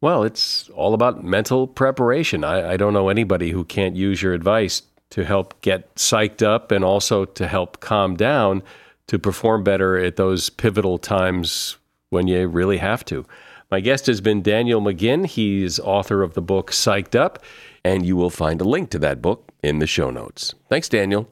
Well, 0.00 0.22
it's 0.22 0.68
all 0.70 0.94
about 0.94 1.24
mental 1.24 1.66
preparation. 1.66 2.44
I, 2.44 2.72
I 2.72 2.76
don't 2.76 2.92
know 2.92 3.08
anybody 3.08 3.50
who 3.50 3.64
can't 3.64 3.96
use 3.96 4.22
your 4.22 4.32
advice 4.32 4.82
to 5.10 5.24
help 5.24 5.60
get 5.60 5.94
psyched 5.96 6.42
up 6.42 6.70
and 6.70 6.84
also 6.84 7.24
to 7.24 7.48
help 7.48 7.80
calm 7.80 8.14
down 8.14 8.62
to 9.08 9.18
perform 9.18 9.64
better 9.64 9.98
at 9.98 10.16
those 10.16 10.48
pivotal 10.50 10.98
times 10.98 11.76
when 12.10 12.28
you 12.28 12.46
really 12.46 12.78
have 12.78 13.04
to. 13.06 13.26
My 13.70 13.80
guest 13.80 14.06
has 14.06 14.20
been 14.20 14.40
Daniel 14.40 14.80
McGinn. 14.80 15.26
He's 15.26 15.78
author 15.78 16.22
of 16.22 16.34
the 16.34 16.40
book 16.40 16.70
Psyched 16.70 17.14
Up, 17.14 17.42
and 17.84 18.06
you 18.06 18.16
will 18.16 18.30
find 18.30 18.60
a 18.60 18.64
link 18.64 18.90
to 18.90 18.98
that 19.00 19.20
book 19.20 19.52
in 19.62 19.78
the 19.78 19.86
show 19.86 20.10
notes. 20.10 20.54
Thanks, 20.70 20.88
Daniel. 20.88 21.28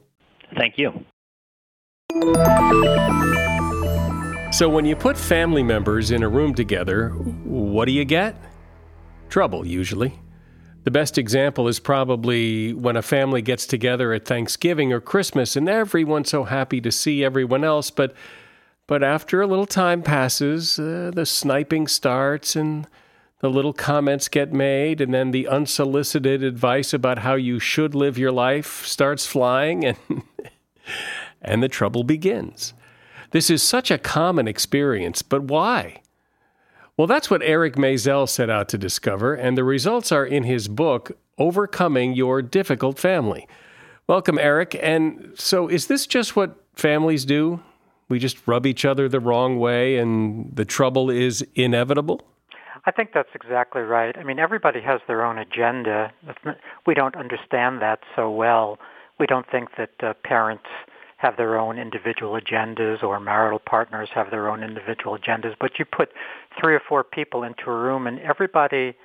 Thank 0.55 0.77
you. 0.77 0.91
So, 4.51 4.69
when 4.69 4.85
you 4.85 4.95
put 4.95 5.17
family 5.17 5.63
members 5.63 6.11
in 6.11 6.23
a 6.23 6.29
room 6.29 6.53
together, 6.53 7.09
what 7.09 7.85
do 7.85 7.91
you 7.91 8.05
get? 8.05 8.35
Trouble, 9.29 9.65
usually. 9.65 10.19
The 10.87 10.91
best 10.91 11.17
example 11.17 11.67
is 11.67 11.81
probably 11.81 12.73
when 12.73 12.95
a 12.95 13.01
family 13.01 13.41
gets 13.41 13.65
together 13.65 14.13
at 14.13 14.23
Thanksgiving 14.23 14.93
or 14.93 15.01
Christmas 15.01 15.57
and 15.57 15.67
everyone's 15.67 16.29
so 16.29 16.45
happy 16.45 16.79
to 16.79 16.93
see 16.93 17.25
everyone 17.25 17.65
else, 17.65 17.91
but 17.91 18.13
but 18.87 19.03
after 19.03 19.41
a 19.41 19.47
little 19.47 19.65
time 19.65 20.01
passes, 20.01 20.79
uh, 20.79 21.11
the 21.13 21.25
sniping 21.25 21.87
starts 21.87 22.55
and 22.55 22.87
the 23.41 23.49
little 23.49 23.73
comments 23.73 24.29
get 24.29 24.53
made, 24.53 25.01
and 25.01 25.13
then 25.13 25.31
the 25.31 25.49
unsolicited 25.49 26.41
advice 26.41 26.93
about 26.93 27.17
how 27.17 27.35
you 27.35 27.59
should 27.59 27.93
live 27.93 28.17
your 28.17 28.31
life 28.31 28.85
starts 28.85 29.25
flying, 29.25 29.83
and, 29.83 29.97
and 31.41 31.61
the 31.61 31.67
trouble 31.67 32.05
begins. 32.05 32.73
This 33.31 33.49
is 33.49 33.61
such 33.61 33.91
a 33.91 33.97
common 33.97 34.47
experience, 34.47 35.21
but 35.21 35.43
why? 35.43 36.01
Well, 36.97 37.05
that's 37.05 37.29
what 37.29 37.43
Eric 37.43 37.75
Maisel 37.75 38.27
set 38.27 38.49
out 38.49 38.69
to 38.69 38.77
discover, 38.79 39.35
and 39.35 39.55
the 39.55 39.63
results 39.63 40.11
are 40.11 40.25
in 40.25 40.41
his 40.41 40.67
book, 40.67 41.11
Overcoming 41.37 42.13
Your 42.13 42.41
Difficult 42.41 42.97
Family. 42.97 43.47
Welcome, 44.07 44.39
Eric. 44.39 44.75
And 44.81 45.31
so, 45.35 45.67
is 45.67 45.85
this 45.85 46.07
just 46.07 46.35
what 46.35 46.55
families 46.75 47.23
do? 47.23 47.59
We 48.09 48.17
just 48.17 48.47
rub 48.47 48.65
each 48.65 48.83
other 48.83 49.07
the 49.07 49.19
wrong 49.19 49.59
way, 49.59 49.97
and 49.97 50.49
the 50.55 50.65
trouble 50.65 51.11
is 51.11 51.45
inevitable? 51.53 52.23
I 52.87 52.91
think 52.91 53.11
that's 53.13 53.29
exactly 53.35 53.83
right. 53.83 54.17
I 54.17 54.23
mean, 54.23 54.39
everybody 54.39 54.81
has 54.81 54.99
their 55.07 55.23
own 55.23 55.37
agenda. 55.37 56.11
We 56.87 56.95
don't 56.95 57.15
understand 57.15 57.79
that 57.79 57.99
so 58.15 58.31
well. 58.31 58.79
We 59.19 59.27
don't 59.27 59.45
think 59.51 59.69
that 59.77 59.91
uh, 60.01 60.13
parents 60.23 60.65
have 61.17 61.35
their 61.35 61.57
own 61.57 61.77
individual 61.79 62.39
agendas 62.39 63.03
or 63.03 63.19
marital 63.19 63.59
partners 63.59 64.09
have 64.13 64.29
their 64.29 64.49
own 64.49 64.63
individual 64.63 65.17
agendas. 65.17 65.55
But 65.59 65.79
you 65.79 65.85
put 65.85 66.09
three 66.61 66.75
or 66.75 66.81
four 66.87 67.03
people 67.03 67.43
into 67.43 67.69
a 67.69 67.75
room 67.75 68.05
and 68.07 68.19
everybody, 68.19 68.95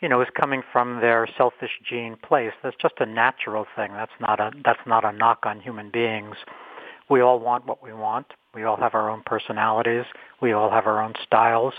you 0.00 0.08
know, 0.08 0.20
is 0.20 0.28
coming 0.38 0.62
from 0.72 1.00
their 1.00 1.28
selfish 1.38 1.70
gene 1.88 2.16
place. 2.16 2.52
That's 2.62 2.76
just 2.82 2.94
a 2.98 3.06
natural 3.06 3.66
thing. 3.76 3.92
That's 3.92 4.12
not 4.20 4.40
a 4.40 4.50
that's 4.64 4.80
not 4.86 5.04
a 5.04 5.12
knock 5.12 5.40
on 5.44 5.60
human 5.60 5.90
beings. 5.90 6.36
We 7.08 7.20
all 7.20 7.38
want 7.38 7.66
what 7.66 7.82
we 7.82 7.92
want. 7.92 8.26
We 8.54 8.64
all 8.64 8.76
have 8.76 8.94
our 8.94 9.08
own 9.08 9.22
personalities. 9.24 10.04
We 10.40 10.52
all 10.52 10.70
have 10.70 10.86
our 10.86 11.00
own 11.02 11.14
styles. 11.24 11.74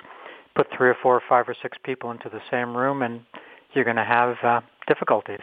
Put 0.56 0.68
three 0.76 0.90
or 0.90 0.98
four 1.02 1.16
or 1.16 1.24
five 1.28 1.50
or 1.50 1.56
six 1.62 1.78
people 1.84 2.12
into 2.12 2.30
the 2.30 2.42
same 2.50 2.76
room 2.78 3.02
and 3.02 3.22
you're 3.74 3.84
going 3.84 3.98
to 3.98 4.04
have 4.04 4.38
uh, 4.44 4.62
difficulties. 4.88 5.40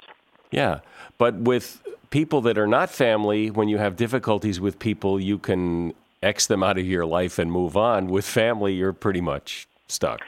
Yeah, 0.50 0.80
but 1.18 1.34
with 1.34 1.82
people 2.10 2.40
that 2.42 2.58
are 2.58 2.66
not 2.66 2.90
family, 2.90 3.50
when 3.50 3.68
you 3.68 3.78
have 3.78 3.96
difficulties 3.96 4.60
with 4.60 4.78
people, 4.78 5.20
you 5.20 5.38
can 5.38 5.94
X 6.22 6.46
them 6.46 6.62
out 6.62 6.76
of 6.76 6.86
your 6.86 7.06
life 7.06 7.38
and 7.38 7.50
move 7.50 7.76
on. 7.76 8.08
With 8.08 8.26
family, 8.26 8.74
you're 8.74 8.92
pretty 8.92 9.20
much 9.20 9.68
stuck. 9.88 10.20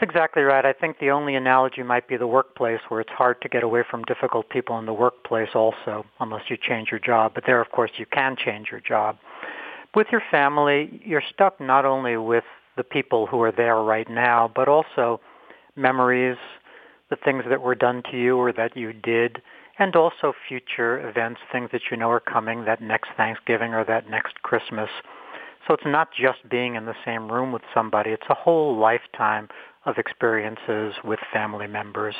That's 0.00 0.10
exactly 0.10 0.42
right. 0.42 0.64
I 0.64 0.72
think 0.72 1.00
the 1.00 1.10
only 1.10 1.34
analogy 1.34 1.82
might 1.82 2.06
be 2.06 2.16
the 2.16 2.26
workplace, 2.28 2.80
where 2.88 3.00
it's 3.00 3.10
hard 3.10 3.42
to 3.42 3.48
get 3.48 3.64
away 3.64 3.82
from 3.90 4.04
difficult 4.04 4.48
people 4.48 4.78
in 4.78 4.86
the 4.86 4.92
workplace 4.92 5.50
also, 5.54 6.06
unless 6.20 6.42
you 6.48 6.56
change 6.56 6.90
your 6.92 7.00
job. 7.00 7.32
But 7.34 7.44
there, 7.46 7.60
of 7.60 7.72
course, 7.72 7.90
you 7.96 8.06
can 8.06 8.36
change 8.36 8.68
your 8.70 8.80
job. 8.80 9.18
With 9.96 10.06
your 10.12 10.22
family, 10.30 11.02
you're 11.04 11.22
stuck 11.32 11.60
not 11.60 11.84
only 11.84 12.16
with 12.16 12.44
the 12.76 12.84
people 12.84 13.26
who 13.26 13.42
are 13.42 13.50
there 13.50 13.82
right 13.82 14.08
now, 14.08 14.48
but 14.54 14.68
also 14.68 15.20
memories, 15.74 16.36
the 17.10 17.16
things 17.16 17.44
that 17.48 17.62
were 17.62 17.74
done 17.74 18.02
to 18.10 18.18
you 18.18 18.36
or 18.36 18.52
that 18.52 18.76
you 18.76 18.92
did, 18.92 19.42
and 19.78 19.94
also 19.96 20.32
future 20.48 21.08
events, 21.08 21.40
things 21.52 21.70
that 21.72 21.82
you 21.90 21.96
know 21.96 22.10
are 22.10 22.20
coming, 22.20 22.64
that 22.64 22.82
next 22.82 23.10
Thanksgiving 23.16 23.74
or 23.74 23.84
that 23.84 24.10
next 24.10 24.42
Christmas. 24.42 24.90
So 25.66 25.74
it's 25.74 25.86
not 25.86 26.08
just 26.12 26.48
being 26.48 26.74
in 26.74 26.86
the 26.86 26.94
same 27.04 27.30
room 27.30 27.52
with 27.52 27.62
somebody, 27.74 28.10
it's 28.10 28.26
a 28.28 28.34
whole 28.34 28.76
lifetime 28.76 29.48
of 29.84 29.98
experiences 29.98 30.94
with 31.04 31.18
family 31.32 31.66
members. 31.66 32.14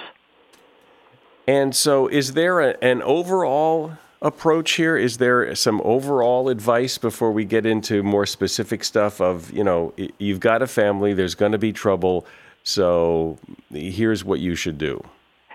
And 1.46 1.74
so 1.74 2.08
is 2.08 2.34
there 2.34 2.60
a, 2.60 2.76
an 2.84 3.02
overall 3.02 3.96
approach 4.20 4.72
here? 4.72 4.96
Is 4.96 5.16
there 5.18 5.54
some 5.54 5.80
overall 5.82 6.48
advice 6.48 6.98
before 6.98 7.32
we 7.32 7.44
get 7.44 7.64
into 7.64 8.02
more 8.02 8.26
specific 8.26 8.84
stuff 8.84 9.20
of, 9.20 9.50
you 9.50 9.64
know, 9.64 9.94
you've 10.18 10.40
got 10.40 10.60
a 10.60 10.66
family, 10.66 11.14
there's 11.14 11.34
going 11.34 11.52
to 11.52 11.58
be 11.58 11.72
trouble, 11.72 12.26
so 12.68 13.38
here's 13.70 14.24
what 14.24 14.40
you 14.40 14.54
should 14.54 14.78
do? 14.78 15.02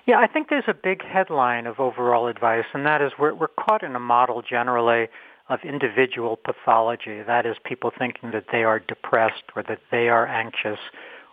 Yeah, 0.05 0.19
I 0.19 0.27
think 0.27 0.49
there's 0.49 0.63
a 0.67 0.73
big 0.73 1.03
headline 1.03 1.65
of 1.67 1.79
overall 1.79 2.27
advice, 2.27 2.65
and 2.73 2.85
that 2.85 3.01
is 3.01 3.11
we're, 3.17 3.33
we're 3.33 3.47
caught 3.47 3.83
in 3.83 3.95
a 3.95 3.99
model 3.99 4.41
generally 4.41 5.07
of 5.47 5.59
individual 5.63 6.37
pathology. 6.37 7.21
That 7.21 7.45
is 7.45 7.55
people 7.63 7.91
thinking 7.97 8.31
that 8.31 8.45
they 8.51 8.63
are 8.63 8.79
depressed 8.79 9.43
or 9.55 9.63
that 9.63 9.79
they 9.91 10.09
are 10.09 10.27
anxious 10.27 10.79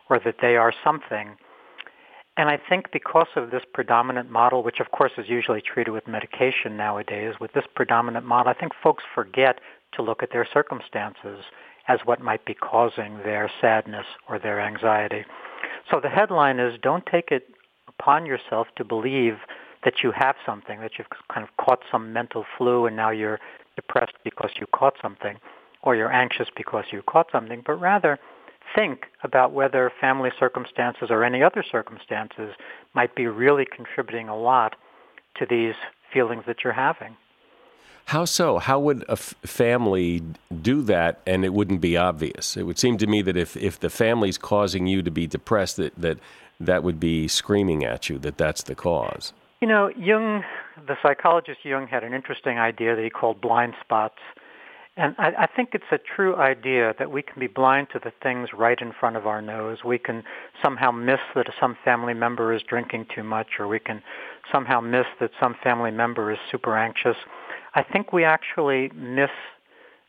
or 0.08 0.20
that 0.24 0.36
they 0.40 0.56
are 0.56 0.72
something. 0.84 1.36
And 2.36 2.48
I 2.48 2.58
think 2.68 2.92
because 2.92 3.28
of 3.34 3.50
this 3.50 3.62
predominant 3.72 4.30
model, 4.30 4.62
which 4.62 4.80
of 4.80 4.90
course 4.92 5.12
is 5.18 5.28
usually 5.28 5.62
treated 5.62 5.90
with 5.90 6.06
medication 6.06 6.76
nowadays, 6.76 7.34
with 7.40 7.52
this 7.52 7.64
predominant 7.74 8.26
model, 8.26 8.50
I 8.50 8.58
think 8.58 8.72
folks 8.82 9.02
forget 9.14 9.60
to 9.94 10.02
look 10.02 10.22
at 10.22 10.30
their 10.30 10.46
circumstances 10.52 11.44
as 11.88 12.00
what 12.04 12.20
might 12.20 12.44
be 12.44 12.54
causing 12.54 13.18
their 13.18 13.50
sadness 13.60 14.06
or 14.28 14.38
their 14.38 14.60
anxiety. 14.60 15.24
So 15.90 16.00
the 16.00 16.08
headline 16.08 16.58
is 16.58 16.78
don't 16.82 17.04
take 17.06 17.30
it 17.30 17.48
upon 17.88 18.26
yourself 18.26 18.68
to 18.76 18.84
believe 18.84 19.38
that 19.84 20.02
you 20.02 20.12
have 20.12 20.36
something, 20.44 20.80
that 20.80 20.92
you've 20.98 21.08
kind 21.32 21.46
of 21.46 21.56
caught 21.64 21.80
some 21.90 22.12
mental 22.12 22.44
flu 22.56 22.86
and 22.86 22.96
now 22.96 23.10
you're 23.10 23.40
depressed 23.76 24.14
because 24.24 24.50
you 24.60 24.66
caught 24.74 24.94
something, 25.00 25.38
or 25.82 25.96
you're 25.96 26.12
anxious 26.12 26.48
because 26.54 26.84
you 26.92 27.02
caught 27.02 27.26
something, 27.32 27.62
but 27.64 27.74
rather 27.74 28.18
think 28.74 29.06
about 29.22 29.52
whether 29.52 29.90
family 30.00 30.30
circumstances 30.38 31.08
or 31.10 31.24
any 31.24 31.42
other 31.42 31.64
circumstances 31.68 32.54
might 32.94 33.14
be 33.14 33.26
really 33.26 33.64
contributing 33.64 34.28
a 34.28 34.36
lot 34.36 34.76
to 35.36 35.46
these 35.48 35.74
feelings 36.12 36.44
that 36.46 36.62
you're 36.62 36.72
having. 36.72 37.16
How 38.10 38.24
so? 38.24 38.58
How 38.58 38.80
would 38.80 39.04
a 39.04 39.12
f- 39.12 39.36
family 39.44 40.20
do 40.62 40.82
that 40.82 41.20
and 41.28 41.44
it 41.44 41.54
wouldn't 41.54 41.80
be 41.80 41.96
obvious? 41.96 42.56
It 42.56 42.64
would 42.64 42.76
seem 42.76 42.98
to 42.98 43.06
me 43.06 43.22
that 43.22 43.36
if, 43.36 43.56
if 43.56 43.78
the 43.78 43.88
family's 43.88 44.36
causing 44.36 44.88
you 44.88 45.00
to 45.00 45.12
be 45.12 45.28
depressed, 45.28 45.76
that, 45.76 45.94
that 45.96 46.18
that 46.58 46.82
would 46.82 46.98
be 46.98 47.28
screaming 47.28 47.84
at 47.84 48.08
you 48.08 48.18
that 48.18 48.36
that's 48.36 48.64
the 48.64 48.74
cause. 48.74 49.32
You 49.60 49.68
know, 49.68 49.92
Jung, 49.96 50.42
the 50.88 50.96
psychologist 51.00 51.60
Jung, 51.62 51.86
had 51.86 52.02
an 52.02 52.12
interesting 52.12 52.58
idea 52.58 52.96
that 52.96 53.04
he 53.04 53.10
called 53.10 53.40
blind 53.40 53.74
spots. 53.80 54.18
And 54.96 55.14
I, 55.16 55.44
I 55.44 55.46
think 55.46 55.68
it's 55.74 55.92
a 55.92 55.98
true 55.98 56.34
idea 56.34 56.96
that 56.98 57.12
we 57.12 57.22
can 57.22 57.38
be 57.38 57.46
blind 57.46 57.90
to 57.92 58.00
the 58.02 58.12
things 58.24 58.48
right 58.52 58.80
in 58.80 58.92
front 58.98 59.18
of 59.18 59.28
our 59.28 59.40
nose. 59.40 59.84
We 59.84 59.98
can 59.98 60.24
somehow 60.60 60.90
miss 60.90 61.20
that 61.36 61.46
some 61.60 61.76
family 61.84 62.14
member 62.14 62.52
is 62.52 62.62
drinking 62.68 63.06
too 63.14 63.22
much, 63.22 63.60
or 63.60 63.68
we 63.68 63.78
can 63.78 64.02
somehow 64.50 64.80
miss 64.80 65.06
that 65.20 65.30
some 65.38 65.54
family 65.62 65.92
member 65.92 66.32
is 66.32 66.38
super 66.50 66.76
anxious. 66.76 67.16
I 67.74 67.82
think 67.82 68.12
we 68.12 68.24
actually 68.24 68.90
miss 68.94 69.30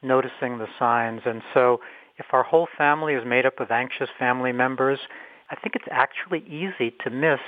noticing 0.01 0.57
the 0.57 0.67
signs. 0.79 1.21
And 1.25 1.41
so 1.53 1.79
if 2.17 2.25
our 2.31 2.43
whole 2.43 2.67
family 2.77 3.13
is 3.13 3.25
made 3.25 3.45
up 3.45 3.59
of 3.59 3.71
anxious 3.71 4.09
family 4.17 4.51
members, 4.51 4.99
I 5.49 5.55
think 5.55 5.75
it's 5.75 5.87
actually 5.91 6.39
easy 6.47 6.95
to 7.03 7.09
miss 7.09 7.39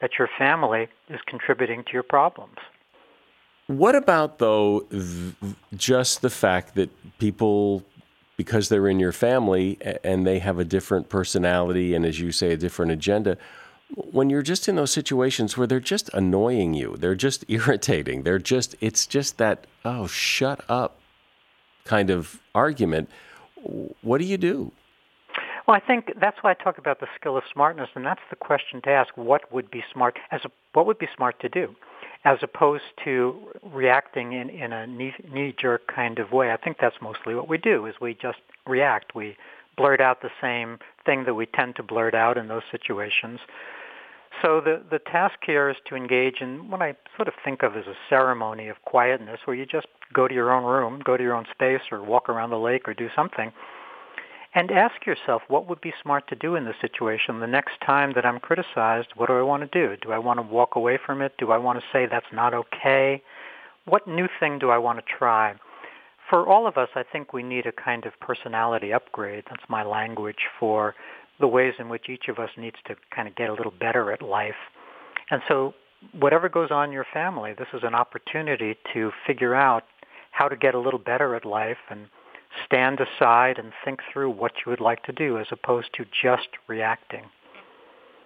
that 0.00 0.12
your 0.18 0.28
family 0.38 0.88
is 1.08 1.20
contributing 1.26 1.84
to 1.84 1.92
your 1.92 2.02
problems. 2.02 2.56
What 3.66 3.94
about, 3.94 4.38
though, 4.38 4.80
th- 4.90 5.54
just 5.76 6.22
the 6.22 6.30
fact 6.30 6.74
that 6.74 6.90
people, 7.18 7.84
because 8.36 8.68
they're 8.68 8.88
in 8.88 8.98
your 8.98 9.12
family 9.12 9.78
and 10.02 10.26
they 10.26 10.40
have 10.40 10.58
a 10.58 10.64
different 10.64 11.08
personality 11.08 11.94
and, 11.94 12.04
as 12.04 12.18
you 12.18 12.32
say, 12.32 12.52
a 12.52 12.56
different 12.56 12.90
agenda, 12.90 13.36
when 13.94 14.30
you're 14.30 14.42
just 14.42 14.68
in 14.68 14.76
those 14.76 14.90
situations 14.90 15.56
where 15.56 15.66
they're 15.66 15.80
just 15.80 16.08
annoying 16.14 16.74
you, 16.74 16.96
they're 16.96 17.14
just 17.14 17.44
irritating, 17.48 18.22
they're 18.22 18.38
just, 18.38 18.74
it's 18.80 19.06
just 19.06 19.38
that, 19.38 19.66
oh, 19.84 20.06
shut 20.06 20.64
up 20.68 20.98
kind 21.84 22.10
of 22.10 22.40
argument, 22.54 23.08
what 24.02 24.18
do 24.18 24.24
you 24.24 24.38
do? 24.38 24.72
Well, 25.66 25.76
I 25.76 25.86
think 25.86 26.12
that's 26.20 26.38
why 26.40 26.50
I 26.50 26.54
talk 26.54 26.78
about 26.78 27.00
the 27.00 27.06
skill 27.14 27.36
of 27.36 27.44
smartness, 27.52 27.90
and 27.94 28.04
that's 28.04 28.22
the 28.28 28.36
question 28.36 28.80
to 28.82 28.90
ask: 28.90 29.16
What 29.16 29.52
would 29.52 29.70
be 29.70 29.84
smart? 29.92 30.18
As 30.32 30.40
a, 30.44 30.50
what 30.72 30.86
would 30.86 30.98
be 30.98 31.06
smart 31.14 31.38
to 31.40 31.48
do, 31.48 31.76
as 32.24 32.38
opposed 32.42 32.82
to 33.04 33.36
reacting 33.62 34.32
in 34.32 34.50
in 34.50 34.72
a 34.72 34.86
knee, 34.86 35.14
knee-jerk 35.32 35.86
kind 35.86 36.18
of 36.18 36.32
way. 36.32 36.50
I 36.50 36.56
think 36.56 36.78
that's 36.80 36.96
mostly 37.00 37.36
what 37.36 37.48
we 37.48 37.56
do: 37.56 37.86
is 37.86 37.94
we 38.00 38.14
just 38.14 38.38
react. 38.66 39.14
We 39.14 39.36
blurt 39.76 40.00
out 40.00 40.22
the 40.22 40.30
same 40.40 40.78
thing 41.06 41.24
that 41.24 41.34
we 41.34 41.46
tend 41.46 41.76
to 41.76 41.82
blurt 41.82 42.14
out 42.14 42.36
in 42.36 42.48
those 42.48 42.64
situations. 42.70 43.38
So 44.42 44.60
the, 44.60 44.82
the 44.90 44.98
task 44.98 45.34
here 45.44 45.68
is 45.68 45.76
to 45.88 45.96
engage 45.96 46.40
in 46.40 46.70
what 46.70 46.80
I 46.80 46.94
sort 47.16 47.28
of 47.28 47.34
think 47.44 47.62
of 47.62 47.76
as 47.76 47.86
a 47.86 47.94
ceremony 48.08 48.68
of 48.68 48.76
quietness 48.84 49.40
where 49.44 49.56
you 49.56 49.66
just 49.66 49.86
go 50.12 50.28
to 50.28 50.34
your 50.34 50.52
own 50.52 50.64
room, 50.64 51.02
go 51.04 51.16
to 51.16 51.22
your 51.22 51.34
own 51.34 51.46
space 51.50 51.82
or 51.92 52.02
walk 52.02 52.28
around 52.28 52.50
the 52.50 52.58
lake 52.58 52.88
or 52.88 52.94
do 52.94 53.08
something 53.14 53.52
and 54.54 54.70
ask 54.70 55.06
yourself 55.06 55.42
what 55.48 55.68
would 55.68 55.80
be 55.80 55.92
smart 56.02 56.26
to 56.28 56.34
do 56.34 56.56
in 56.56 56.64
this 56.64 56.74
situation. 56.80 57.40
The 57.40 57.46
next 57.46 57.80
time 57.84 58.12
that 58.14 58.26
I'm 58.26 58.40
criticized, 58.40 59.08
what 59.14 59.28
do 59.28 59.34
I 59.34 59.42
want 59.42 59.70
to 59.70 59.78
do? 59.78 59.96
Do 59.96 60.12
I 60.12 60.18
want 60.18 60.38
to 60.38 60.42
walk 60.42 60.74
away 60.74 60.98
from 61.04 61.22
it? 61.22 61.32
Do 61.38 61.52
I 61.52 61.58
want 61.58 61.78
to 61.78 61.84
say 61.92 62.06
that's 62.06 62.26
not 62.32 62.52
okay? 62.54 63.22
What 63.84 64.08
new 64.08 64.28
thing 64.40 64.58
do 64.58 64.70
I 64.70 64.78
want 64.78 64.98
to 64.98 65.04
try? 65.18 65.54
For 66.28 66.46
all 66.46 66.66
of 66.66 66.76
us, 66.76 66.88
I 66.94 67.02
think 67.02 67.32
we 67.32 67.42
need 67.42 67.66
a 67.66 67.72
kind 67.72 68.06
of 68.06 68.12
personality 68.20 68.92
upgrade. 68.92 69.44
That's 69.48 69.68
my 69.68 69.82
language 69.82 70.46
for 70.58 70.94
the 71.40 71.48
ways 71.48 71.74
in 71.78 71.88
which 71.88 72.08
each 72.08 72.28
of 72.28 72.38
us 72.38 72.50
needs 72.56 72.76
to 72.86 72.94
kind 73.14 73.26
of 73.26 73.34
get 73.34 73.48
a 73.48 73.54
little 73.54 73.72
better 73.78 74.12
at 74.12 74.22
life. 74.22 74.54
And 75.30 75.42
so 75.48 75.74
whatever 76.12 76.48
goes 76.48 76.70
on 76.70 76.88
in 76.88 76.92
your 76.92 77.06
family, 77.12 77.54
this 77.56 77.68
is 77.72 77.82
an 77.82 77.94
opportunity 77.94 78.76
to 78.92 79.10
figure 79.26 79.54
out 79.54 79.84
how 80.30 80.48
to 80.48 80.56
get 80.56 80.74
a 80.74 80.78
little 80.78 80.98
better 80.98 81.34
at 81.34 81.44
life 81.44 81.78
and 81.88 82.06
stand 82.64 83.00
aside 83.00 83.58
and 83.58 83.72
think 83.84 84.00
through 84.12 84.30
what 84.30 84.52
you 84.64 84.70
would 84.70 84.80
like 84.80 85.02
to 85.04 85.12
do 85.12 85.38
as 85.38 85.46
opposed 85.50 85.88
to 85.94 86.04
just 86.22 86.48
reacting. 86.66 87.24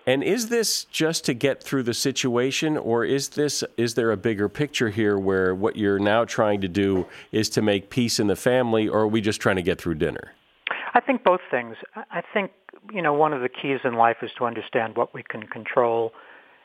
And 0.07 0.23
is 0.23 0.49
this 0.49 0.85
just 0.85 1.25
to 1.25 1.35
get 1.35 1.63
through 1.63 1.85
the 1.85 1.95
situation, 1.95 2.77
or 2.77 3.07
is 3.07 3.31
this 3.31 3.65
is 3.79 3.95
there 3.95 4.13
a 4.13 4.19
bigger 4.19 4.51
picture 4.51 4.91
here 4.91 5.19
where 5.19 5.55
what 5.55 5.77
you're 5.77 5.99
now 5.99 6.27
trying 6.27 6.61
to 6.61 6.69
do 6.69 7.07
is 7.33 7.49
to 7.51 7.63
make 7.63 7.89
peace 7.89 8.21
in 8.21 8.27
the 8.27 8.37
family, 8.37 8.87
or 8.87 9.01
are 9.01 9.09
we 9.09 9.23
just 9.23 9.41
trying 9.41 9.57
to 9.57 9.63
get 9.63 9.81
through 9.81 9.95
dinner? 9.95 10.33
I 10.93 11.01
think 11.01 11.25
both 11.25 11.41
things. 11.51 11.77
I 11.95 12.23
think 12.35 12.53
you 12.93 13.03
know 13.03 13.13
one 13.13 13.33
of 13.33 13.41
the 13.41 13.49
keys 13.49 13.81
in 13.85 13.95
life 13.95 14.19
is 14.23 14.31
to 14.39 14.45
understand 14.45 14.97
what 14.97 15.15
we 15.15 15.23
can 15.23 15.45
control 15.45 16.13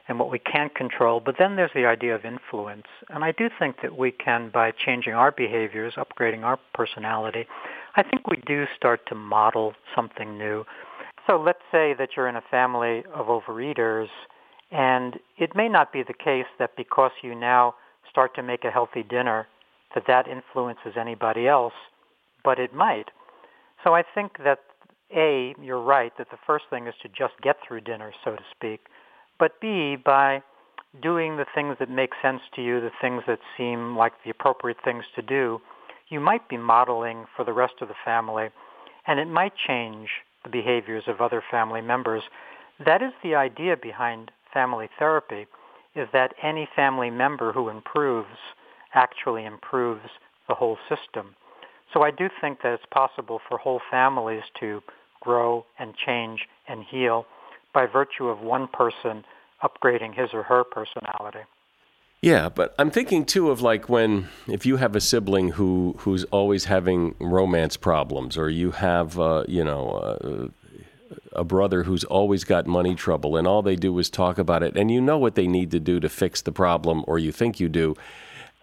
and 0.10 0.20
what 0.20 0.32
we 0.32 0.40
can't 0.40 0.74
control. 0.74 1.22
But 1.24 1.36
then 1.38 1.56
there's 1.56 1.72
the 1.76 1.86
idea 1.86 2.16
of 2.16 2.26
influence. 2.26 2.88
And 3.10 3.24
I 3.24 3.32
do 3.32 3.48
think 3.60 3.78
that 3.84 3.96
we 3.96 4.12
can, 4.12 4.50
by 4.50 4.72
changing 4.72 5.14
our 5.14 5.32
behaviors, 5.32 5.94
upgrading 5.96 6.44
our 6.44 6.60
personality, 6.74 7.46
I 7.96 8.02
think 8.02 8.28
we 8.28 8.38
do 8.46 8.66
start 8.76 9.02
to 9.08 9.16
model 9.16 9.74
something 9.96 10.38
new. 10.38 10.66
So 11.28 11.38
let's 11.40 11.62
say 11.72 11.94
that 11.94 12.10
you're 12.18 12.28
in 12.28 12.36
a 12.36 12.44
family 12.50 13.04
of 13.14 13.28
overeaters, 13.28 14.08
and 14.72 15.20
it 15.38 15.56
may 15.56 15.70
not 15.70 15.94
be 15.94 16.02
the 16.02 16.14
case 16.14 16.48
that 16.58 16.76
because 16.76 17.12
you 17.22 17.36
now 17.36 17.76
start 18.10 18.34
to 18.36 18.42
make 18.42 18.64
a 18.64 18.72
healthy 18.72 19.04
dinner, 19.04 19.48
that 19.94 20.06
that 20.08 20.28
influences 20.28 20.94
anybody 21.00 21.48
else, 21.48 21.74
but 22.44 22.58
it 22.58 22.74
might. 22.74 23.10
So 23.84 23.94
I 23.94 24.04
think 24.16 24.40
that 24.44 24.60
A, 25.16 25.56
you're 25.62 25.82
right, 25.82 26.12
that 26.18 26.30
the 26.32 26.38
first 26.46 26.66
thing 26.70 26.88
is 26.88 26.94
to 27.02 27.10
just 27.10 27.34
get 27.42 27.58
through 27.68 27.82
dinner, 27.82 28.12
so 28.24 28.36
to 28.36 28.44
speak 28.56 28.82
but 29.40 29.60
B, 29.62 29.96
by 29.96 30.44
doing 31.02 31.38
the 31.38 31.46
things 31.56 31.78
that 31.80 31.90
make 31.90 32.12
sense 32.22 32.42
to 32.56 32.62
you, 32.62 32.82
the 32.82 32.92
things 33.02 33.24
that 33.26 33.40
seem 33.58 33.96
like 33.98 34.14
the 34.24 34.30
appropriate 34.30 34.78
things 34.84 35.06
to 35.16 35.22
do, 35.22 35.62
you 36.10 36.20
might 36.20 36.48
be 36.50 36.58
modeling 36.58 37.26
for 37.36 37.46
the 37.46 37.54
rest 37.54 37.76
of 37.82 37.88
the 37.88 37.96
family, 38.04 38.50
and 39.08 39.20
it 39.20 39.28
might 39.28 39.54
change 39.68 40.10
the 40.44 40.50
behaviors 40.50 41.04
of 41.08 41.22
other 41.22 41.42
family 41.50 41.82
members. 41.82 42.24
That 42.86 43.02
is 43.02 43.14
the 43.24 43.36
idea 43.36 43.78
behind 43.78 44.32
family 44.54 44.90
therapy, 45.00 45.48
is 45.96 46.08
that 46.12 46.34
any 46.44 46.68
family 46.76 47.10
member 47.10 47.54
who 47.54 47.70
improves 47.70 48.38
actually 48.94 49.46
improves 49.46 50.10
the 50.48 50.56
whole 50.56 50.78
system. 50.90 51.36
So 51.94 52.04
I 52.04 52.12
do 52.12 52.30
think 52.42 52.62
that 52.62 52.74
it's 52.74 52.84
possible 52.92 53.40
for 53.48 53.58
whole 53.58 53.82
families 53.90 54.44
to 54.60 54.82
grow 55.22 55.66
and 55.78 55.94
change 55.96 56.42
and 56.68 56.84
heal 56.84 57.26
by 57.74 57.86
virtue 57.86 58.28
of 58.28 58.40
one 58.42 58.68
person 58.68 59.24
upgrading 59.64 60.16
his 60.16 60.30
or 60.34 60.44
her 60.44 60.64
personality. 60.64 61.40
Yeah, 62.22 62.50
but 62.50 62.76
I'm 62.78 62.92
thinking 62.92 63.26
too 63.26 63.50
of 63.50 63.62
like 63.62 63.88
when 63.88 64.28
if 64.48 64.66
you 64.66 64.76
have 64.78 64.96
a 64.96 65.02
sibling 65.02 65.52
who 65.52 65.96
who's 66.00 66.26
always 66.26 66.66
having 66.66 67.16
romance 67.20 67.78
problems, 67.78 68.38
or 68.38 68.50
you 68.50 68.72
have 68.72 69.18
uh, 69.18 69.46
you 69.48 69.64
know 69.64 69.90
uh, 69.92 70.48
a 71.32 71.46
brother 71.46 71.84
who's 71.84 72.04
always 72.04 72.44
got 72.44 72.68
money 72.68 72.94
trouble, 72.94 73.38
and 73.38 73.48
all 73.48 73.62
they 73.62 73.78
do 73.78 73.98
is 74.00 74.10
talk 74.10 74.38
about 74.38 74.64
it, 74.64 74.76
and 74.76 74.92
you 74.92 75.00
know 75.00 75.18
what 75.18 75.36
they 75.36 75.48
need 75.48 75.72
to 75.72 75.80
do 75.80 76.02
to 76.02 76.10
fix 76.10 76.42
the 76.42 76.52
problem, 76.52 77.06
or 77.08 77.20
you 77.20 77.32
think 77.32 77.58
you 77.58 77.70
do, 77.70 77.96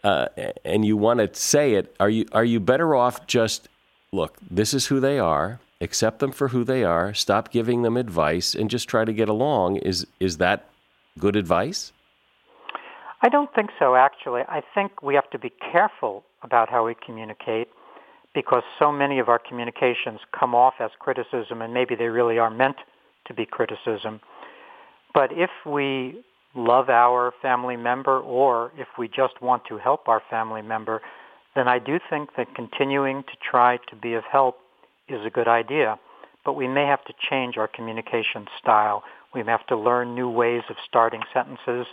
uh, 0.04 0.26
and 0.62 0.84
you 0.84 0.94
want 0.94 1.20
to 1.20 1.40
say 1.40 1.74
it. 1.74 1.96
Are 1.98 2.10
you 2.10 2.26
are 2.32 2.44
you 2.44 2.60
better 2.60 2.94
off 2.94 3.26
just 3.26 3.68
look? 4.12 4.36
This 4.50 4.74
is 4.74 4.88
who 4.88 5.00
they 5.00 5.18
are 5.18 5.60
accept 5.80 6.20
them 6.20 6.32
for 6.32 6.48
who 6.48 6.64
they 6.64 6.84
are, 6.84 7.12
stop 7.12 7.50
giving 7.50 7.82
them 7.82 7.96
advice, 7.96 8.54
and 8.54 8.70
just 8.70 8.88
try 8.88 9.04
to 9.04 9.12
get 9.12 9.28
along. 9.28 9.76
Is 9.76 10.06
is 10.20 10.38
that 10.38 10.68
good 11.18 11.36
advice? 11.36 11.92
I 13.22 13.28
don't 13.28 13.52
think 13.54 13.70
so. 13.78 13.94
Actually, 13.94 14.42
I 14.48 14.62
think 14.74 15.02
we 15.02 15.14
have 15.14 15.30
to 15.30 15.38
be 15.38 15.50
careful 15.72 16.24
about 16.42 16.68
how 16.68 16.86
we 16.86 16.94
communicate 16.94 17.68
because 18.34 18.62
so 18.78 18.92
many 18.92 19.18
of 19.18 19.28
our 19.28 19.38
communications 19.38 20.20
come 20.38 20.54
off 20.54 20.74
as 20.78 20.90
criticism, 20.98 21.62
and 21.62 21.72
maybe 21.72 21.94
they 21.94 22.08
really 22.08 22.38
are 22.38 22.50
meant 22.50 22.76
to 23.26 23.34
be 23.34 23.46
criticism. 23.46 24.20
But 25.14 25.32
if 25.32 25.50
we 25.64 26.22
love 26.54 26.90
our 26.90 27.32
family 27.40 27.76
member 27.76 28.20
or 28.20 28.72
if 28.76 28.88
we 28.98 29.08
just 29.08 29.40
want 29.40 29.64
to 29.68 29.78
help 29.78 30.08
our 30.08 30.22
family 30.28 30.62
member, 30.62 31.00
then 31.54 31.66
I 31.68 31.78
do 31.78 31.98
think 32.10 32.30
that 32.36 32.54
continuing 32.54 33.22
to 33.22 33.32
try 33.50 33.78
to 33.88 33.96
be 33.96 34.14
of 34.14 34.24
help 34.30 34.58
is 35.08 35.24
a 35.24 35.30
good 35.30 35.48
idea, 35.48 35.98
but 36.44 36.54
we 36.54 36.68
may 36.68 36.86
have 36.86 37.04
to 37.04 37.14
change 37.30 37.56
our 37.56 37.68
communication 37.68 38.46
style. 38.60 39.02
We 39.34 39.42
may 39.42 39.52
have 39.52 39.66
to 39.68 39.76
learn 39.76 40.14
new 40.14 40.28
ways 40.28 40.62
of 40.68 40.76
starting 40.86 41.22
sentences 41.32 41.86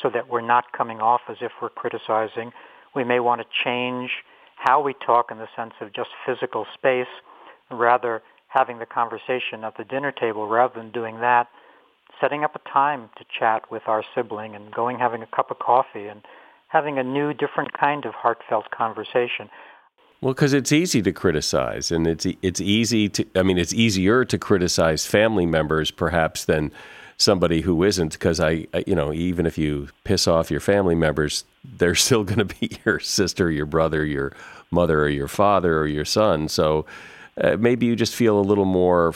so 0.00 0.10
that 0.10 0.28
we're 0.28 0.40
not 0.40 0.72
coming 0.72 1.00
off 1.00 1.22
as 1.28 1.36
if 1.40 1.52
we're 1.60 1.70
criticizing. 1.70 2.52
We 2.94 3.04
may 3.04 3.20
want 3.20 3.40
to 3.40 3.46
change 3.64 4.10
how 4.56 4.82
we 4.82 4.94
talk 4.94 5.30
in 5.30 5.38
the 5.38 5.48
sense 5.56 5.74
of 5.80 5.92
just 5.92 6.10
physical 6.26 6.66
space, 6.74 7.08
rather 7.70 8.22
having 8.48 8.78
the 8.78 8.86
conversation 8.86 9.64
at 9.64 9.76
the 9.76 9.84
dinner 9.84 10.12
table 10.12 10.46
rather 10.46 10.74
than 10.74 10.90
doing 10.90 11.20
that, 11.20 11.48
setting 12.20 12.44
up 12.44 12.54
a 12.54 12.68
time 12.68 13.08
to 13.16 13.24
chat 13.38 13.70
with 13.70 13.82
our 13.86 14.04
sibling 14.14 14.54
and 14.54 14.72
going 14.72 14.98
having 14.98 15.22
a 15.22 15.26
cup 15.26 15.50
of 15.50 15.58
coffee 15.58 16.08
and 16.08 16.22
having 16.68 16.98
a 16.98 17.02
new, 17.02 17.32
different 17.32 17.72
kind 17.72 18.04
of 18.04 18.12
heartfelt 18.14 18.70
conversation. 18.70 19.48
Well, 20.20 20.34
because 20.34 20.52
it's 20.52 20.70
easy 20.70 21.00
to 21.02 21.12
criticize, 21.12 21.90
and 21.90 22.06
it's 22.06 22.26
it's 22.42 22.60
easy 22.60 23.08
to. 23.08 23.26
I 23.34 23.42
mean, 23.42 23.56
it's 23.56 23.72
easier 23.72 24.24
to 24.26 24.38
criticize 24.38 25.06
family 25.06 25.46
members 25.46 25.90
perhaps 25.90 26.44
than 26.44 26.72
somebody 27.16 27.62
who 27.62 27.82
isn't. 27.84 28.12
Because 28.12 28.38
I, 28.38 28.66
I, 28.74 28.84
you 28.86 28.94
know, 28.94 29.14
even 29.14 29.46
if 29.46 29.56
you 29.56 29.88
piss 30.04 30.28
off 30.28 30.50
your 30.50 30.60
family 30.60 30.94
members, 30.94 31.44
they're 31.64 31.94
still 32.06 32.24
going 32.24 32.38
to 32.38 32.44
be 32.44 32.78
your 32.84 33.00
sister, 33.00 33.50
your 33.50 33.66
brother, 33.66 34.04
your 34.04 34.32
mother, 34.70 35.02
or 35.02 35.08
your 35.08 35.28
father, 35.28 35.78
or 35.78 35.86
your 35.86 36.04
son. 36.04 36.48
So 36.48 36.84
uh, 37.40 37.56
maybe 37.58 37.86
you 37.86 37.96
just 37.96 38.14
feel 38.14 38.38
a 38.38 38.42
little 38.42 38.66
more 38.66 39.14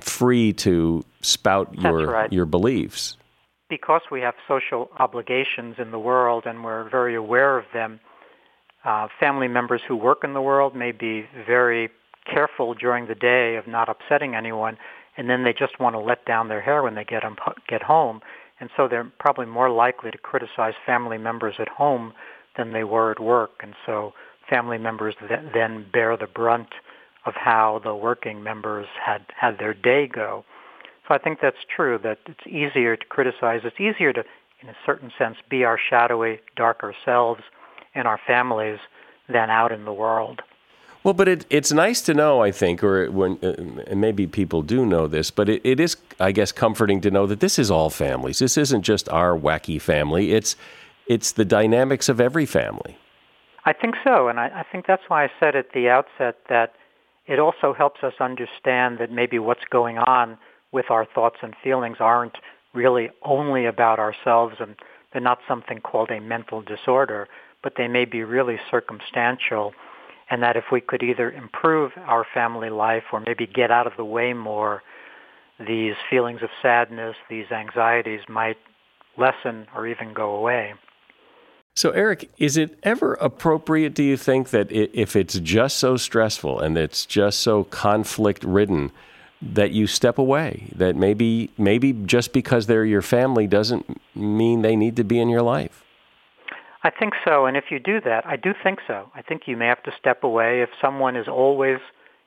free 0.00 0.52
to 0.52 1.04
spout 1.22 1.78
your 1.78 2.06
right. 2.06 2.32
your 2.32 2.44
beliefs. 2.46 3.16
Because 3.68 4.02
we 4.10 4.20
have 4.20 4.34
social 4.46 4.90
obligations 4.98 5.76
in 5.78 5.92
the 5.92 5.98
world 5.98 6.44
and 6.44 6.62
we're 6.62 6.90
very 6.90 7.14
aware 7.14 7.56
of 7.56 7.64
them, 7.72 8.00
uh, 8.84 9.08
family 9.20 9.48
members 9.48 9.80
who 9.86 9.96
work 9.96 10.24
in 10.24 10.34
the 10.34 10.40
world 10.40 10.74
may 10.74 10.92
be 10.92 11.24
very 11.46 11.90
careful 12.32 12.74
during 12.74 13.06
the 13.06 13.14
day 13.14 13.56
of 13.56 13.66
not 13.66 13.88
upsetting 13.88 14.34
anyone, 14.34 14.76
and 15.16 15.28
then 15.28 15.44
they 15.44 15.52
just 15.52 15.78
want 15.80 15.94
to 15.94 15.98
let 16.00 16.24
down 16.24 16.48
their 16.48 16.60
hair 16.60 16.82
when 16.82 16.94
they 16.94 17.04
get 17.04 17.24
um, 17.24 17.36
get 17.68 17.82
home, 17.82 18.20
and 18.60 18.70
so 18.76 18.88
they're 18.88 19.10
probably 19.18 19.46
more 19.46 19.70
likely 19.70 20.10
to 20.10 20.18
criticize 20.18 20.74
family 20.86 21.18
members 21.18 21.54
at 21.58 21.68
home 21.68 22.12
than 22.56 22.72
they 22.72 22.84
were 22.84 23.10
at 23.10 23.20
work, 23.20 23.50
and 23.62 23.74
so 23.86 24.12
family 24.48 24.78
members 24.78 25.14
th- 25.20 25.40
then 25.54 25.86
bear 25.92 26.16
the 26.16 26.26
brunt 26.26 26.68
of 27.24 27.34
how 27.34 27.80
the 27.84 27.94
working 27.94 28.42
members 28.42 28.86
had 29.04 29.22
had 29.36 29.58
their 29.58 29.74
day 29.74 30.06
go. 30.06 30.44
So 31.06 31.14
I 31.14 31.18
think 31.18 31.38
that's 31.40 31.64
true, 31.74 31.98
that 32.02 32.18
it's 32.26 32.46
easier 32.46 32.96
to 32.96 33.06
criticize. 33.06 33.60
It's 33.64 33.80
easier 33.80 34.12
to, 34.12 34.24
in 34.60 34.68
a 34.68 34.76
certain 34.86 35.10
sense, 35.18 35.36
be 35.50 35.64
our 35.64 35.78
shadowy, 35.90 36.40
darker 36.56 36.94
selves 37.04 37.42
in 37.94 38.06
our 38.06 38.20
families 38.26 38.78
than 39.28 39.50
out 39.50 39.72
in 39.72 39.84
the 39.84 39.92
world. 39.92 40.42
Well, 41.04 41.14
but 41.14 41.26
it, 41.26 41.46
it's 41.50 41.72
nice 41.72 42.00
to 42.02 42.14
know, 42.14 42.42
I 42.42 42.52
think, 42.52 42.84
or 42.84 43.10
when, 43.10 43.38
uh, 43.42 43.54
and 43.88 44.00
maybe 44.00 44.26
people 44.28 44.62
do 44.62 44.86
know 44.86 45.08
this, 45.08 45.32
but 45.32 45.48
it, 45.48 45.60
it 45.64 45.80
is, 45.80 45.96
I 46.20 46.30
guess, 46.30 46.52
comforting 46.52 47.00
to 47.00 47.10
know 47.10 47.26
that 47.26 47.40
this 47.40 47.58
is 47.58 47.72
all 47.72 47.90
families. 47.90 48.38
This 48.38 48.56
isn't 48.56 48.82
just 48.82 49.08
our 49.08 49.36
wacky 49.36 49.80
family. 49.80 50.32
It's, 50.32 50.54
it's 51.08 51.32
the 51.32 51.44
dynamics 51.44 52.08
of 52.08 52.20
every 52.20 52.46
family. 52.46 52.96
I 53.64 53.72
think 53.72 53.96
so, 54.04 54.28
and 54.28 54.38
I, 54.38 54.46
I 54.60 54.64
think 54.70 54.86
that's 54.86 55.02
why 55.08 55.24
I 55.24 55.30
said 55.40 55.56
at 55.56 55.72
the 55.72 55.88
outset 55.88 56.36
that 56.48 56.74
it 57.26 57.40
also 57.40 57.72
helps 57.72 58.02
us 58.02 58.14
understand 58.20 58.98
that 58.98 59.10
maybe 59.10 59.38
what's 59.38 59.64
going 59.70 59.98
on 59.98 60.38
with 60.70 60.90
our 60.90 61.04
thoughts 61.04 61.36
and 61.42 61.54
feelings 61.62 61.96
aren't 62.00 62.36
really 62.74 63.10
only 63.22 63.66
about 63.66 63.98
ourselves 63.98 64.56
and 64.58 64.76
they're 65.12 65.20
not 65.20 65.38
something 65.46 65.80
called 65.80 66.10
a 66.10 66.20
mental 66.20 66.62
disorder, 66.62 67.28
but 67.62 67.74
they 67.76 67.88
may 67.88 68.04
be 68.04 68.22
really 68.22 68.58
circumstantial 68.70 69.72
and 70.30 70.42
that 70.42 70.56
if 70.56 70.64
we 70.72 70.80
could 70.80 71.02
either 71.02 71.30
improve 71.30 71.92
our 72.06 72.24
family 72.32 72.70
life 72.70 73.04
or 73.12 73.20
maybe 73.20 73.46
get 73.46 73.70
out 73.70 73.86
of 73.86 73.92
the 73.98 74.04
way 74.04 74.32
more, 74.32 74.82
these 75.58 75.94
feelings 76.08 76.42
of 76.42 76.48
sadness, 76.62 77.16
these 77.28 77.50
anxieties 77.50 78.20
might 78.28 78.56
lessen 79.18 79.66
or 79.76 79.86
even 79.86 80.14
go 80.14 80.34
away. 80.34 80.72
So, 81.74 81.90
Eric, 81.90 82.30
is 82.38 82.56
it 82.56 82.78
ever 82.82 83.14
appropriate, 83.14 83.94
do 83.94 84.02
you 84.02 84.16
think, 84.16 84.50
that 84.50 84.70
if 84.72 85.16
it's 85.16 85.38
just 85.38 85.78
so 85.78 85.96
stressful 85.96 86.60
and 86.60 86.76
it's 86.76 87.06
just 87.06 87.40
so 87.40 87.64
conflict 87.64 88.44
ridden, 88.44 88.90
that 89.40 89.72
you 89.72 89.86
step 89.86 90.18
away? 90.18 90.70
That 90.74 90.96
maybe, 90.96 91.50
maybe 91.58 91.92
just 91.92 92.32
because 92.32 92.66
they're 92.66 92.84
your 92.84 93.02
family 93.02 93.46
doesn't 93.46 94.00
mean 94.14 94.62
they 94.62 94.76
need 94.76 94.96
to 94.96 95.04
be 95.04 95.18
in 95.18 95.28
your 95.28 95.42
life? 95.42 95.82
I 96.84 96.90
think 96.90 97.14
so. 97.24 97.46
And 97.46 97.56
if 97.56 97.64
you 97.70 97.78
do 97.78 98.00
that, 98.00 98.26
I 98.26 98.36
do 98.36 98.52
think 98.62 98.80
so. 98.86 99.10
I 99.14 99.22
think 99.22 99.42
you 99.46 99.56
may 99.56 99.66
have 99.66 99.82
to 99.84 99.92
step 99.98 100.24
away 100.24 100.62
if 100.62 100.70
someone 100.80 101.16
is 101.16 101.28
always 101.28 101.78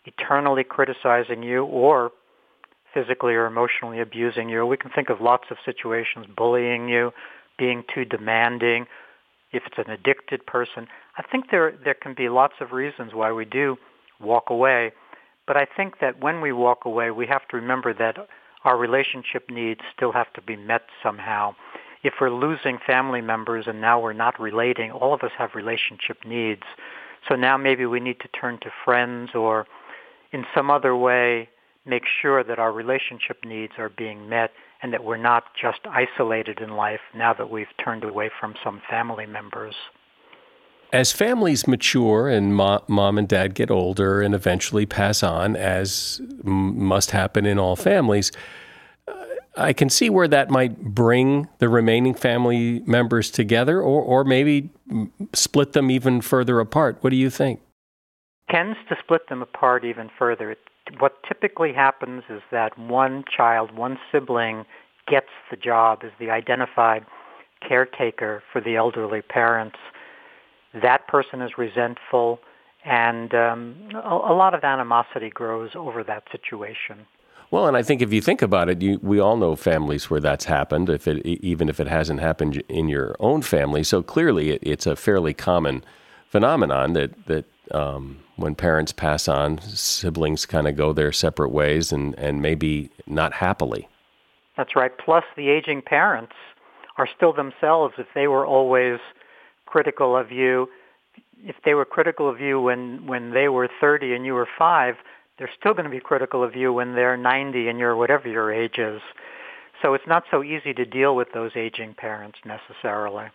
eternally 0.05 0.63
criticizing 0.63 1.43
you 1.43 1.65
or 1.65 2.11
physically 2.93 3.33
or 3.33 3.45
emotionally 3.45 3.99
abusing 3.99 4.49
you. 4.49 4.65
We 4.65 4.77
can 4.77 4.91
think 4.91 5.09
of 5.09 5.19
lots 5.19 5.45
of 5.51 5.57
situations, 5.65 6.27
bullying 6.35 6.87
you, 6.87 7.11
being 7.57 7.83
too 7.93 8.05
demanding, 8.05 8.85
if 9.51 9.63
it's 9.65 9.77
an 9.77 9.91
addicted 9.91 10.45
person. 10.45 10.87
I 11.17 11.23
think 11.23 11.51
there 11.51 11.73
there 11.83 11.93
can 11.93 12.13
be 12.13 12.29
lots 12.29 12.55
of 12.61 12.71
reasons 12.71 13.13
why 13.13 13.31
we 13.31 13.45
do 13.45 13.77
walk 14.19 14.49
away, 14.49 14.93
but 15.47 15.57
I 15.57 15.65
think 15.65 15.99
that 15.99 16.21
when 16.21 16.41
we 16.41 16.51
walk 16.51 16.85
away, 16.85 17.11
we 17.11 17.27
have 17.27 17.47
to 17.49 17.57
remember 17.57 17.93
that 17.93 18.17
our 18.63 18.77
relationship 18.77 19.49
needs 19.49 19.81
still 19.95 20.11
have 20.11 20.31
to 20.33 20.41
be 20.41 20.55
met 20.55 20.83
somehow. 21.03 21.55
If 22.05 22.13
we're 22.21 22.29
losing 22.29 22.77
family 22.85 23.21
members 23.21 23.65
and 23.65 23.81
now 23.81 23.99
we're 23.99 24.13
not 24.13 24.39
relating, 24.39 24.91
all 24.91 25.11
of 25.11 25.23
us 25.23 25.31
have 25.39 25.55
relationship 25.55 26.19
needs. 26.23 26.61
So 27.27 27.35
now 27.35 27.57
maybe 27.57 27.87
we 27.87 27.99
need 27.99 28.19
to 28.19 28.27
turn 28.27 28.59
to 28.59 28.69
friends 28.85 29.31
or 29.33 29.65
in 30.31 30.45
some 30.53 30.69
other 30.69 30.95
way 30.95 31.49
make 31.83 32.03
sure 32.21 32.43
that 32.43 32.59
our 32.59 32.71
relationship 32.71 33.43
needs 33.43 33.73
are 33.79 33.89
being 33.89 34.29
met 34.29 34.51
and 34.83 34.93
that 34.93 35.03
we're 35.03 35.17
not 35.17 35.45
just 35.59 35.79
isolated 35.85 36.59
in 36.59 36.75
life 36.75 36.99
now 37.15 37.33
that 37.33 37.49
we've 37.49 37.73
turned 37.83 38.03
away 38.03 38.29
from 38.39 38.53
some 38.63 38.83
family 38.87 39.25
members. 39.25 39.73
As 40.93 41.11
families 41.11 41.67
mature 41.67 42.29
and 42.29 42.55
mo- 42.55 42.83
mom 42.87 43.17
and 43.17 43.27
dad 43.27 43.55
get 43.55 43.71
older 43.71 44.21
and 44.21 44.35
eventually 44.35 44.85
pass 44.85 45.23
on, 45.23 45.55
as 45.55 46.21
m- 46.45 46.85
must 46.85 47.09
happen 47.09 47.47
in 47.47 47.57
all 47.57 47.75
families, 47.75 48.31
I 49.57 49.73
can 49.73 49.89
see 49.89 50.09
where 50.09 50.27
that 50.27 50.49
might 50.49 50.79
bring 50.81 51.47
the 51.59 51.69
remaining 51.69 52.13
family 52.13 52.81
members 52.85 53.31
together 53.31 53.79
or, 53.81 54.01
or 54.01 54.23
maybe 54.23 54.69
split 55.33 55.73
them 55.73 55.89
even 55.89 56.21
further 56.21 56.59
apart. 56.59 56.97
What 57.01 57.11
do 57.11 57.15
you 57.15 57.29
think? 57.29 57.61
Tends 58.49 58.77
to 58.89 58.95
split 59.01 59.29
them 59.29 59.41
apart 59.41 59.85
even 59.85 60.09
further. 60.17 60.51
It 60.51 60.59
what 60.99 61.23
typically 61.27 61.73
happens 61.73 62.23
is 62.29 62.41
that 62.51 62.77
one 62.77 63.23
child, 63.35 63.75
one 63.75 63.97
sibling 64.11 64.65
gets 65.07 65.29
the 65.49 65.57
job 65.57 66.01
as 66.03 66.11
the 66.19 66.29
identified 66.29 67.05
caretaker 67.67 68.43
for 68.51 68.61
the 68.61 68.75
elderly 68.75 69.21
parents. 69.21 69.77
That 70.79 71.07
person 71.07 71.41
is 71.41 71.51
resentful, 71.57 72.39
and 72.83 73.33
um, 73.33 73.89
a, 73.95 74.09
a, 74.09 74.35
lot 74.35 74.53
of 74.53 74.63
animosity 74.63 75.29
grows 75.29 75.71
over 75.75 76.03
that 76.03 76.23
situation. 76.31 77.07
Well, 77.51 77.67
and 77.67 77.77
I 77.77 77.83
think 77.83 78.01
if 78.01 78.11
you 78.11 78.21
think 78.21 78.41
about 78.41 78.69
it, 78.69 78.81
you, 78.81 78.99
we 79.01 79.19
all 79.19 79.37
know 79.37 79.55
families 79.55 80.09
where 80.09 80.19
that's 80.19 80.45
happened, 80.45 80.89
if 80.89 81.07
it, 81.07 81.25
even 81.25 81.69
if 81.69 81.79
it 81.79 81.87
hasn't 81.87 82.19
happened 82.19 82.61
in 82.67 82.89
your 82.89 83.15
own 83.19 83.41
family. 83.41 83.83
So 83.83 84.01
clearly, 84.01 84.51
it, 84.51 84.59
it's 84.63 84.85
a 84.85 84.95
fairly 84.95 85.33
common 85.33 85.83
phenomenon 86.29 86.93
that 86.93 87.27
that 87.27 87.45
um, 87.71 88.19
when 88.35 88.55
parents 88.55 88.91
pass 88.91 89.27
on, 89.27 89.59
siblings 89.61 90.45
kind 90.45 90.67
of 90.67 90.75
go 90.75 90.93
their 90.93 91.11
separate 91.11 91.49
ways 91.49 91.91
and, 91.91 92.17
and 92.17 92.41
maybe 92.41 92.89
not 93.07 93.33
happily. 93.33 93.87
That's 94.57 94.75
right. 94.75 94.91
Plus, 94.97 95.23
the 95.35 95.49
aging 95.49 95.81
parents 95.81 96.33
are 96.97 97.07
still 97.15 97.33
themselves 97.33 97.95
if 97.97 98.07
they 98.13 98.27
were 98.27 98.45
always 98.45 98.99
critical 99.65 100.15
of 100.17 100.31
you. 100.31 100.67
If 101.43 101.55
they 101.63 101.73
were 101.73 101.85
critical 101.85 102.29
of 102.29 102.39
you 102.39 102.59
when, 102.59 103.05
when 103.05 103.31
they 103.31 103.47
were 103.47 103.69
30 103.79 104.13
and 104.13 104.25
you 104.25 104.33
were 104.33 104.47
5, 104.57 104.95
they're 105.37 105.49
still 105.59 105.73
going 105.73 105.85
to 105.85 105.89
be 105.89 105.99
critical 105.99 106.43
of 106.43 106.55
you 106.55 106.71
when 106.71 106.95
they're 106.95 107.17
90 107.17 107.67
and 107.67 107.79
you're 107.79 107.95
whatever 107.95 108.27
your 108.29 108.51
age 108.53 108.77
is. 108.77 109.01
So 109.81 109.93
it's 109.93 110.07
not 110.07 110.23
so 110.31 110.43
easy 110.43 110.73
to 110.73 110.85
deal 110.85 111.15
with 111.15 111.31
those 111.33 111.51
aging 111.55 111.95
parents 111.95 112.39
necessarily. 112.45 113.25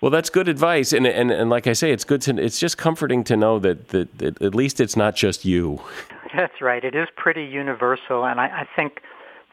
Well, 0.00 0.10
that's 0.10 0.30
good 0.30 0.48
advice, 0.48 0.92
and, 0.92 1.06
and 1.06 1.32
and 1.32 1.50
like 1.50 1.66
I 1.66 1.72
say, 1.72 1.90
it's 1.90 2.04
good 2.04 2.22
to 2.22 2.40
it's 2.40 2.60
just 2.60 2.78
comforting 2.78 3.24
to 3.24 3.36
know 3.36 3.58
that, 3.58 3.88
that, 3.88 4.18
that 4.18 4.40
at 4.40 4.54
least 4.54 4.80
it's 4.80 4.96
not 4.96 5.16
just 5.16 5.44
you. 5.44 5.80
That's 6.36 6.60
right. 6.60 6.84
It 6.84 6.94
is 6.94 7.08
pretty 7.16 7.44
universal, 7.44 8.24
and 8.24 8.38
I, 8.38 8.46
I 8.46 8.68
think 8.76 9.00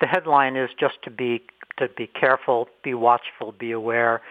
the 0.01 0.07
headline 0.07 0.55
is 0.55 0.69
just 0.79 1.01
to 1.03 1.09
be 1.09 1.41
to 1.77 1.87
be 1.87 2.05
careful, 2.05 2.67
be 2.83 2.93
watchful, 2.93 3.53
be 3.53 3.71
aware, 3.71 4.21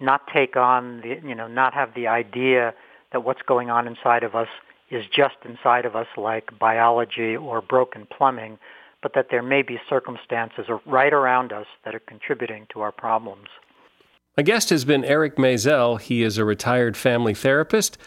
not 0.00 0.26
take 0.32 0.56
on 0.56 1.02
the 1.02 1.20
you 1.24 1.36
know 1.36 1.46
not 1.46 1.72
have 1.74 1.94
the 1.94 2.08
idea 2.08 2.74
that 3.12 3.22
what's 3.22 3.42
going 3.42 3.70
on 3.70 3.86
inside 3.86 4.24
of 4.24 4.34
us 4.34 4.48
is 4.90 5.04
just 5.14 5.36
inside 5.44 5.84
of 5.84 5.96
us 5.96 6.06
like 6.16 6.58
biology 6.58 7.36
or 7.36 7.60
broken 7.60 8.06
plumbing, 8.06 8.58
but 9.02 9.12
that 9.14 9.28
there 9.30 9.42
may 9.42 9.62
be 9.62 9.78
circumstances 9.88 10.66
right 10.86 11.12
around 11.12 11.52
us 11.52 11.66
that 11.84 11.94
are 11.94 12.00
contributing 12.00 12.66
to 12.72 12.80
our 12.80 12.92
problems. 12.92 13.48
My 14.36 14.42
guest 14.42 14.70
has 14.70 14.84
been 14.84 15.04
Eric 15.04 15.36
Maisel. 15.36 16.00
He 16.00 16.22
is 16.22 16.38
a 16.38 16.44
retired 16.44 16.96
family 16.96 17.34
therapist. 17.34 17.98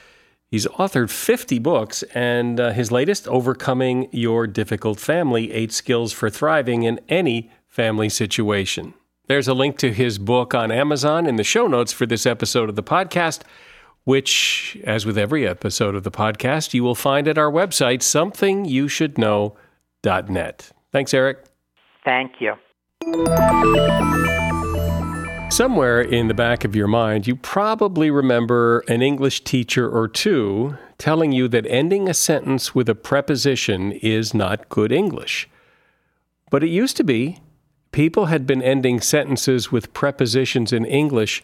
He's 0.50 0.68
authored 0.68 1.10
50 1.10 1.58
books, 1.60 2.04
and 2.14 2.60
uh, 2.60 2.72
his 2.72 2.92
latest, 2.92 3.28
Overcoming 3.28 4.08
Your 4.12 4.46
Difficult 4.46 5.00
Family 5.00 5.52
Eight 5.52 5.72
Skills 5.72 6.14
for 6.14 6.30
Thriving 6.30 6.84
in 6.84 7.00
Any 7.10 7.52
Family 7.68 8.08
Situation. 8.08 8.94
There's 9.28 9.48
a 9.48 9.54
link 9.54 9.78
to 9.80 9.92
his 9.92 10.20
book 10.20 10.54
on 10.54 10.72
Amazon 10.72 11.26
in 11.26 11.38
the 11.38 11.44
show 11.44 11.66
notes 11.66 11.92
for 11.92 12.06
this 12.06 12.26
episode 12.26 12.70
of 12.70 12.76
the 12.76 12.84
podcast, 12.84 13.42
which, 14.06 14.78
as 14.84 15.06
with 15.06 15.18
every 15.18 15.48
episode 15.48 15.96
of 15.96 16.04
the 16.04 16.12
podcast, 16.12 16.74
you 16.74 16.84
will 16.84 16.96
find 16.96 17.26
at 17.28 17.38
our 17.38 17.52
website, 17.52 18.00
somethingyoushouldknow.net. 18.00 20.72
Thanks, 20.92 21.14
Eric. 21.14 21.46
Thank 22.04 22.34
you. 22.40 22.56
Somewhere 25.50 26.02
in 26.02 26.30
the 26.30 26.34
back 26.34 26.64
of 26.66 26.76
your 26.76 26.88
mind, 26.88 27.28
you 27.28 27.36
probably 27.36 28.10
remember 28.10 28.80
an 28.88 29.04
English 29.04 29.44
teacher 29.44 29.88
or 29.88 30.08
two 30.08 30.76
telling 30.98 31.32
you 31.32 31.48
that 31.48 31.68
ending 31.68 32.10
a 32.10 32.14
sentence 32.14 32.74
with 32.74 32.90
a 32.90 32.96
preposition 32.96 33.92
is 33.92 34.34
not 34.34 34.68
good 34.70 34.92
English. 34.92 35.48
But 36.50 36.64
it 36.64 36.70
used 36.70 36.98
to 36.98 37.04
be. 37.04 37.38
People 37.92 38.26
had 38.26 38.48
been 38.48 38.64
ending 38.64 39.00
sentences 39.00 39.72
with 39.72 39.94
prepositions 39.94 40.74
in 40.74 40.86
English 40.86 41.44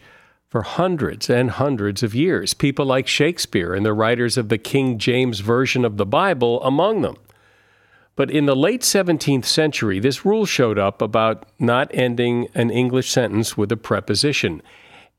for 0.50 0.62
hundreds 0.62 1.30
and 1.30 1.52
hundreds 1.52 2.02
of 2.02 2.14
years. 2.14 2.54
People 2.54 2.84
like 2.84 3.06
Shakespeare 3.06 3.72
and 3.72 3.86
the 3.86 3.94
writers 3.94 4.36
of 4.36 4.48
the 4.48 4.58
King 4.58 4.98
James 4.98 5.40
Version 5.40 5.84
of 5.84 5.96
the 5.96 6.04
Bible 6.04 6.62
among 6.64 7.02
them. 7.02 7.16
But 8.16 8.30
in 8.30 8.46
the 8.46 8.56
late 8.56 8.82
17th 8.82 9.44
century, 9.44 10.00
this 10.00 10.26
rule 10.26 10.44
showed 10.44 10.78
up 10.78 11.00
about 11.00 11.46
not 11.58 11.88
ending 11.94 12.48
an 12.54 12.70
English 12.70 13.10
sentence 13.10 13.56
with 13.56 13.70
a 13.70 13.76
preposition. 13.76 14.60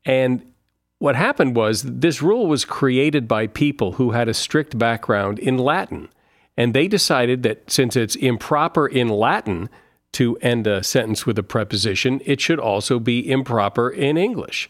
And 0.04 0.52
what 0.98 1.16
happened 1.16 1.56
was 1.56 1.82
this 1.82 2.22
rule 2.22 2.46
was 2.46 2.66
created 2.66 3.26
by 3.26 3.46
people 3.46 3.92
who 3.92 4.10
had 4.10 4.28
a 4.28 4.34
strict 4.34 4.78
background 4.78 5.38
in 5.38 5.56
Latin. 5.56 6.10
And 6.56 6.74
they 6.74 6.86
decided 6.86 7.42
that 7.42 7.70
since 7.70 7.96
it's 7.96 8.14
improper 8.14 8.86
in 8.86 9.08
Latin 9.08 9.70
to 10.12 10.36
end 10.36 10.66
a 10.66 10.84
sentence 10.84 11.24
with 11.24 11.38
a 11.38 11.42
preposition, 11.42 12.20
it 12.26 12.40
should 12.40 12.60
also 12.60 13.00
be 13.00 13.28
improper 13.28 13.88
in 13.88 14.18
English. 14.18 14.68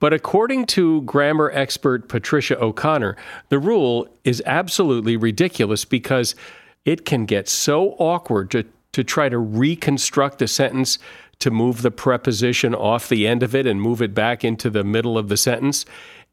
But 0.00 0.14
according 0.14 0.66
to 0.66 1.02
grammar 1.02 1.50
expert 1.54 2.08
Patricia 2.08 2.58
O'Conner, 2.58 3.16
the 3.50 3.58
rule 3.58 4.08
is 4.24 4.42
absolutely 4.46 5.16
ridiculous 5.16 5.84
because 5.84 6.34
it 6.84 7.04
can 7.04 7.26
get 7.26 7.48
so 7.48 7.90
awkward 7.98 8.50
to, 8.50 8.64
to 8.92 9.04
try 9.04 9.28
to 9.28 9.38
reconstruct 9.38 10.42
a 10.42 10.48
sentence 10.48 10.98
to 11.38 11.50
move 11.50 11.82
the 11.82 11.90
preposition 11.90 12.74
off 12.74 13.08
the 13.08 13.26
end 13.26 13.42
of 13.42 13.54
it 13.54 13.66
and 13.66 13.80
move 13.80 14.02
it 14.02 14.14
back 14.14 14.42
into 14.42 14.70
the 14.70 14.84
middle 14.84 15.16
of 15.18 15.28
the 15.28 15.36
sentence. 15.36 15.84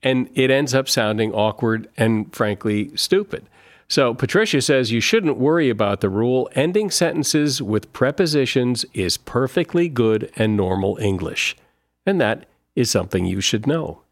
And 0.01 0.29
it 0.33 0.49
ends 0.49 0.73
up 0.73 0.87
sounding 0.87 1.33
awkward 1.33 1.89
and 1.97 2.33
frankly 2.33 2.95
stupid. 2.95 3.45
So 3.89 4.13
Patricia 4.13 4.61
says 4.61 4.91
you 4.91 4.99
shouldn't 4.99 5.37
worry 5.37 5.69
about 5.69 6.01
the 6.01 6.09
rule. 6.09 6.49
Ending 6.55 6.91
sentences 6.91 7.61
with 7.61 7.91
prepositions 7.93 8.85
is 8.93 9.17
perfectly 9.17 9.87
good 9.89 10.31
and 10.35 10.55
normal 10.55 10.97
English. 10.97 11.55
And 12.05 12.19
that 12.19 12.47
is 12.77 12.91
something 12.91 13.25
you 13.25 13.41
should 13.41 13.65
know. 13.65 14.03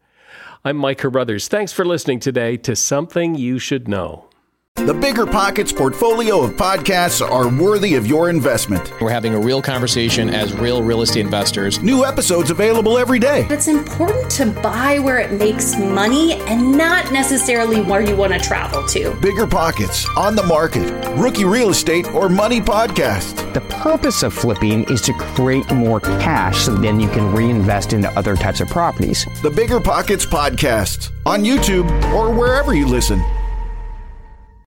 I'm 0.64 0.76
Mike 0.76 0.98
Carruthers. 0.98 1.46
Thanks 1.46 1.72
for 1.72 1.84
listening 1.84 2.18
today 2.18 2.56
to 2.58 2.74
Something 2.74 3.36
You 3.36 3.60
Should 3.60 3.86
Know. 3.86 4.28
The 4.74 4.92
Bigger 4.92 5.24
Pockets 5.24 5.72
portfolio 5.72 6.42
of 6.42 6.52
podcasts 6.52 7.26
are 7.26 7.48
worthy 7.48 7.94
of 7.94 8.06
your 8.06 8.28
investment. 8.28 8.92
We're 9.00 9.10
having 9.10 9.34
a 9.34 9.38
real 9.40 9.62
conversation 9.62 10.28
as 10.28 10.54
real 10.54 10.82
real 10.82 11.00
estate 11.00 11.22
investors. 11.22 11.80
New 11.80 12.04
episodes 12.04 12.50
available 12.50 12.98
every 12.98 13.18
day. 13.18 13.46
It's 13.48 13.68
important 13.68 14.30
to 14.32 14.46
buy 14.46 14.98
where 14.98 15.18
it 15.18 15.32
makes 15.32 15.76
money 15.76 16.34
and 16.34 16.76
not 16.76 17.10
necessarily 17.10 17.80
where 17.80 18.02
you 18.02 18.14
want 18.14 18.34
to 18.34 18.38
travel 18.38 18.86
to. 18.88 19.14
Bigger 19.20 19.46
Pockets, 19.46 20.06
On 20.16 20.36
the 20.36 20.44
Market, 20.44 20.90
Rookie 21.16 21.46
Real 21.46 21.70
Estate, 21.70 22.12
or 22.12 22.28
Money 22.28 22.60
Podcast. 22.60 23.54
The 23.54 23.62
purpose 23.86 24.24
of 24.24 24.34
flipping 24.34 24.82
is 24.90 25.00
to 25.00 25.12
create 25.12 25.70
more 25.70 26.00
cash 26.00 26.64
so 26.64 26.74
then 26.74 26.98
you 26.98 27.08
can 27.10 27.32
reinvest 27.32 27.92
into 27.92 28.10
other 28.18 28.34
types 28.34 28.60
of 28.60 28.68
properties. 28.68 29.24
The 29.42 29.50
Bigger 29.50 29.78
Pockets 29.78 30.26
Podcast 30.26 31.12
on 31.24 31.44
YouTube 31.44 31.88
or 32.12 32.34
wherever 32.34 32.74
you 32.74 32.88
listen. 32.88 33.22